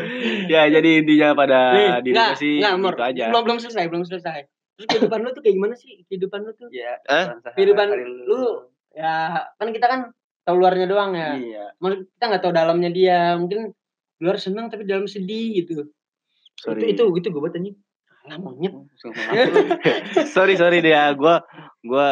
ya 0.47 0.69
jadi 0.69 0.91
intinya 1.01 1.29
pada 1.33 1.61
Nih, 1.73 1.89
diri 2.05 2.15
gua 2.15 2.37
sih 2.37 2.55
enggak, 2.61 2.75
Mor. 2.79 2.93
gitu 2.95 3.05
aja. 3.05 3.25
Belum 3.33 3.43
belum 3.43 3.59
selesai, 3.59 3.85
belum 3.89 4.05
selesai. 4.05 4.41
Terus 4.77 4.87
kehidupan 4.87 5.19
lu 5.25 5.31
tuh 5.33 5.41
kayak 5.41 5.55
gimana 5.57 5.75
sih? 5.75 6.05
Kehidupan 6.07 6.41
lu 6.45 6.53
tuh 6.53 6.69
Ya, 6.69 7.01
Eh? 7.03 7.25
kehidupan 7.57 7.87
lu 8.29 8.69
ya 8.93 9.49
kan 9.57 9.69
kita 9.73 9.87
kan 9.87 10.01
tahu 10.45 10.57
luarnya 10.61 10.87
doang 10.87 11.17
ya. 11.17 11.33
Iya. 11.35 11.65
Maksud 11.81 12.01
kita 12.13 12.25
nggak 12.29 12.43
tahu 12.45 12.53
dalamnya 12.53 12.91
dia. 12.93 13.21
Mungkin 13.35 13.73
luar 14.21 14.37
senang 14.37 14.69
tapi 14.69 14.85
dalam 14.85 15.09
sedih 15.09 15.65
gitu. 15.65 15.89
Sorry. 16.57 16.93
Itu 16.93 17.09
itu 17.09 17.21
gitu 17.21 17.27
gue 17.33 17.41
buat 17.41 17.57
anjing. 17.57 17.77
Alah 18.27 18.43
monyet. 18.43 18.75
sorry 20.35 20.59
sorry 20.59 20.83
deh 20.83 20.91
ya 20.91 21.15
gue 21.15 21.35
gue 21.87 22.07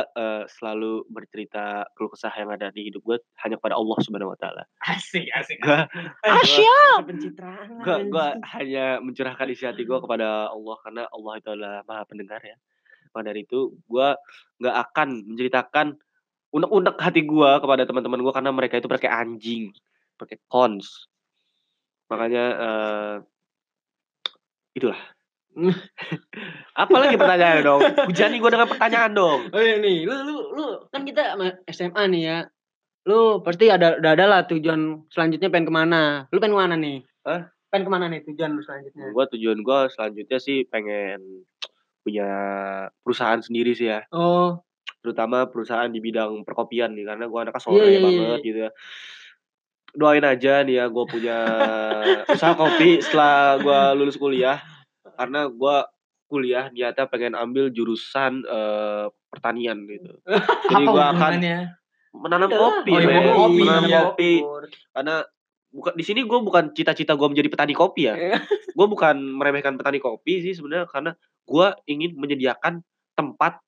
selalu 0.46 1.02
bercerita 1.10 1.82
keluh 1.98 2.14
kesah 2.14 2.30
yang 2.38 2.54
ada 2.54 2.70
di 2.70 2.86
hidup 2.86 3.02
gue 3.02 3.18
hanya 3.42 3.58
kepada 3.58 3.74
Allah 3.74 3.98
subhanahu 3.98 4.30
wa 4.30 4.38
taala 4.38 4.62
Asik, 4.86 5.26
asik. 5.34 5.58
gue 5.58 5.80
Asyik. 6.22 7.02
Pencitraan. 7.10 7.82
gue 7.82 7.96
gue 8.14 8.26
hanya 8.54 9.02
mencurahkan 9.02 9.50
isi 9.50 9.66
hati 9.66 9.82
gue 9.82 9.98
kepada 9.98 10.54
Allah 10.54 10.76
karena 10.86 11.02
Allah 11.10 11.32
itu 11.42 11.48
adalah 11.50 11.82
maha 11.90 12.06
pendengar 12.06 12.38
ya 12.46 12.54
maka 13.10 13.30
dari 13.34 13.42
itu 13.42 13.74
gue 13.90 14.08
nggak 14.62 14.76
akan 14.90 15.08
menceritakan 15.34 15.86
unek-unek 16.54 16.94
hati 17.02 17.26
gue 17.26 17.50
kepada 17.58 17.82
teman-teman 17.82 18.22
gue 18.22 18.32
karena 18.34 18.50
mereka 18.54 18.78
itu 18.78 18.86
pakai 18.86 19.10
anjing 19.10 19.74
pakai 20.14 20.38
cons 20.46 21.10
makanya 22.06 22.44
eh 22.54 23.16
itulah 24.74 24.98
Apalagi 26.82 27.14
pertanyaan 27.14 27.62
dong? 27.62 27.80
Hujani 28.10 28.36
gue 28.42 28.50
dengan 28.50 28.68
pertanyaan 28.68 29.12
dong. 29.14 29.40
Oh 29.54 29.60
iya 29.62 29.78
nih, 29.78 30.04
lu 30.04 30.14
lu 30.26 30.36
lu 30.54 30.66
kan 30.90 31.06
kita 31.06 31.34
sama 31.34 31.46
SMA 31.70 32.02
nih 32.10 32.22
ya. 32.26 32.38
Lu 33.06 33.44
pasti 33.44 33.70
ada 33.70 34.00
udah 34.00 34.12
ada 34.16 34.24
lah 34.26 34.40
tujuan 34.48 35.06
selanjutnya 35.12 35.48
pengen 35.52 35.68
ke 35.70 35.74
mana. 35.74 36.26
Lu 36.34 36.42
pengen 36.42 36.58
ke 36.58 36.60
mana 36.66 36.74
nih? 36.74 36.98
Hah? 37.22 37.50
Pengen 37.70 37.84
ke 37.86 37.92
mana 37.92 38.04
nih 38.10 38.20
tujuan 38.26 38.50
lu 38.58 38.62
selanjutnya? 38.66 39.06
Gue 39.14 39.24
tujuan 39.38 39.58
gue 39.62 39.78
selanjutnya 39.94 40.38
sih 40.42 40.66
pengen 40.66 41.46
punya 42.04 42.28
perusahaan 43.00 43.40
sendiri 43.40 43.72
sih 43.72 43.88
ya. 43.88 44.04
Oh, 44.12 44.60
Terutama 45.04 45.44
perusahaan 45.52 45.88
di 45.92 46.00
bidang 46.00 46.48
perkopian 46.48 46.96
nih 46.96 47.04
karena 47.04 47.28
gue 47.28 47.38
anaknya 47.38 47.60
sore 47.60 47.76
Iya, 47.76 47.88
iya, 47.92 48.00
iya, 48.00 48.20
banget 48.24 48.40
gitu 48.40 48.58
ya. 48.64 48.70
Doain 49.94 50.24
aja 50.26 50.52
nih 50.64 50.74
ya 50.80 50.84
gue 50.88 51.04
punya 51.06 51.38
usaha 52.34 52.56
kopi 52.56 53.04
setelah 53.04 53.60
gue 53.60 53.80
lulus 54.00 54.16
kuliah 54.16 54.58
karena 55.14 55.48
gue 55.48 55.76
kuliah 56.28 56.66
niatnya 56.72 57.06
pengen 57.06 57.34
ambil 57.38 57.70
jurusan 57.70 58.42
eh, 58.42 59.06
pertanian 59.30 59.86
gitu. 59.86 60.18
Jadi 60.72 60.84
gue 60.84 61.04
akan 61.04 61.32
menanam 62.14 62.48
Iya, 62.50 62.58
kopi, 62.58 62.90
oh, 62.94 63.00
iya, 63.02 63.34
kopi, 63.34 63.60
menanam 63.62 63.90
iya. 63.90 64.00
kopi. 64.06 64.32
Karena 64.94 65.16
bukan 65.74 65.92
di 65.98 66.04
sini 66.06 66.20
gue 66.22 66.38
bukan 66.38 66.64
cita-cita 66.70 67.18
gue 67.18 67.28
menjadi 67.30 67.48
petani 67.50 67.74
kopi 67.74 68.02
ya. 68.06 68.14
gue 68.78 68.86
bukan 68.86 69.16
meremehkan 69.18 69.74
petani 69.78 69.98
kopi 69.98 70.42
sih 70.42 70.54
sebenarnya 70.54 70.86
karena 70.90 71.12
gue 71.44 71.66
ingin 71.90 72.14
menyediakan 72.18 72.82
tempat 73.14 73.62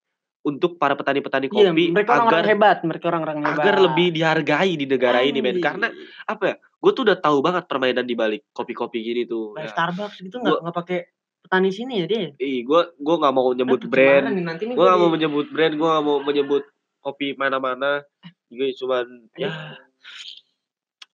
untuk 0.46 0.78
para 0.78 0.94
petani-petani 0.94 1.50
iya, 1.50 1.74
kopi 1.74 1.90
mereka 1.90 2.22
orang-orang 2.22 2.38
agar 2.38 2.46
hebat, 2.46 2.78
mereka 2.87 3.04
orang-orang 3.11 3.38
hebat. 3.42 3.59
agar 3.66 3.74
lebih 3.82 4.06
dihargai 4.14 4.72
di 4.78 4.87
negara 4.87 5.18
ini 5.26 5.42
men 5.42 5.59
karena 5.59 5.90
apa 6.22 6.42
ya 6.46 6.54
gue 6.54 6.90
tuh 6.94 7.02
udah 7.02 7.18
tahu 7.18 7.42
banget 7.42 7.66
permainan 7.66 8.06
di 8.06 8.14
balik 8.14 8.46
kopi-kopi 8.54 9.02
gini 9.02 9.26
tuh 9.26 9.59
Kayak 9.59 9.66
ya. 9.66 9.72
Starbucks 9.74 10.22
gitu 10.22 10.38
nggak 10.38 10.59
nggak 10.62 10.76
pakai 10.78 10.98
petani 11.46 11.70
sini 11.70 12.02
ya 12.02 12.06
dia. 12.11 12.28
ih 12.37 12.66
gue 12.66 12.80
gue 12.92 13.16
nggak 13.16 13.30
mau 13.32 13.54
nyebut 13.54 13.80
Aduh, 13.80 13.90
brand 13.90 14.24
gimana 14.26 14.35
nih, 14.35 14.44
nanti 14.44 14.62
nih 14.66 14.74
gue 14.74 14.82
gua 14.82 14.90
gak 14.90 15.00
mau 15.00 15.11
menyebut 15.11 15.46
brand 15.48 15.72
gue 15.72 15.88
gak 15.88 16.04
mau 16.04 16.18
menyebut 16.20 16.64
kopi 16.98 17.38
mana-mana 17.38 18.02
juga 18.50 18.64
cuman 18.76 19.06
ya 19.38 19.50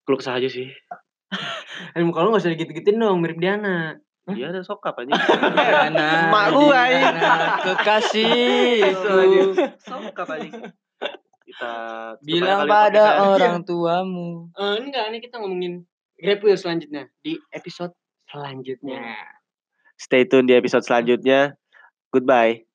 keluh 0.03 0.17
kesah 0.17 0.41
aja 0.41 0.49
sih 0.49 0.67
Eh, 1.97 2.05
muka 2.05 2.21
lu 2.21 2.29
nggak 2.29 2.45
usah 2.45 2.53
gitu-gituin 2.53 3.01
dong, 3.01 3.17
mirip 3.17 3.41
Diana. 3.41 3.97
iya 4.29 4.53
ada 4.53 4.61
sokap 4.61 4.93
aja 5.01 5.09
Diana, 5.09 6.29
Mak 6.29 6.47
gua, 6.53 6.81
ini. 6.85 7.01
Kekasih 7.65 8.93
Itu 8.93 9.09
aja. 9.09 9.41
sokap 9.81 10.27
aja 10.29 10.49
kita 11.43 11.73
Bilang 12.21 12.65
pada 12.65 13.25
orang 13.25 13.61
tuamu. 13.61 14.49
Eh, 14.53 14.75
enggak, 14.79 15.09
ini 15.09 15.17
kita 15.19 15.37
ngomongin 15.37 15.85
Grab 16.15 16.39
Wheel 16.41 16.55
selanjutnya 16.55 17.09
di 17.19 17.35
episode 17.51 17.91
selanjutnya. 18.29 19.17
Stay 20.03 20.27
tune 20.27 20.51
di 20.51 20.53
episode 20.59 20.83
selanjutnya. 20.83 21.55
Goodbye 22.11 22.72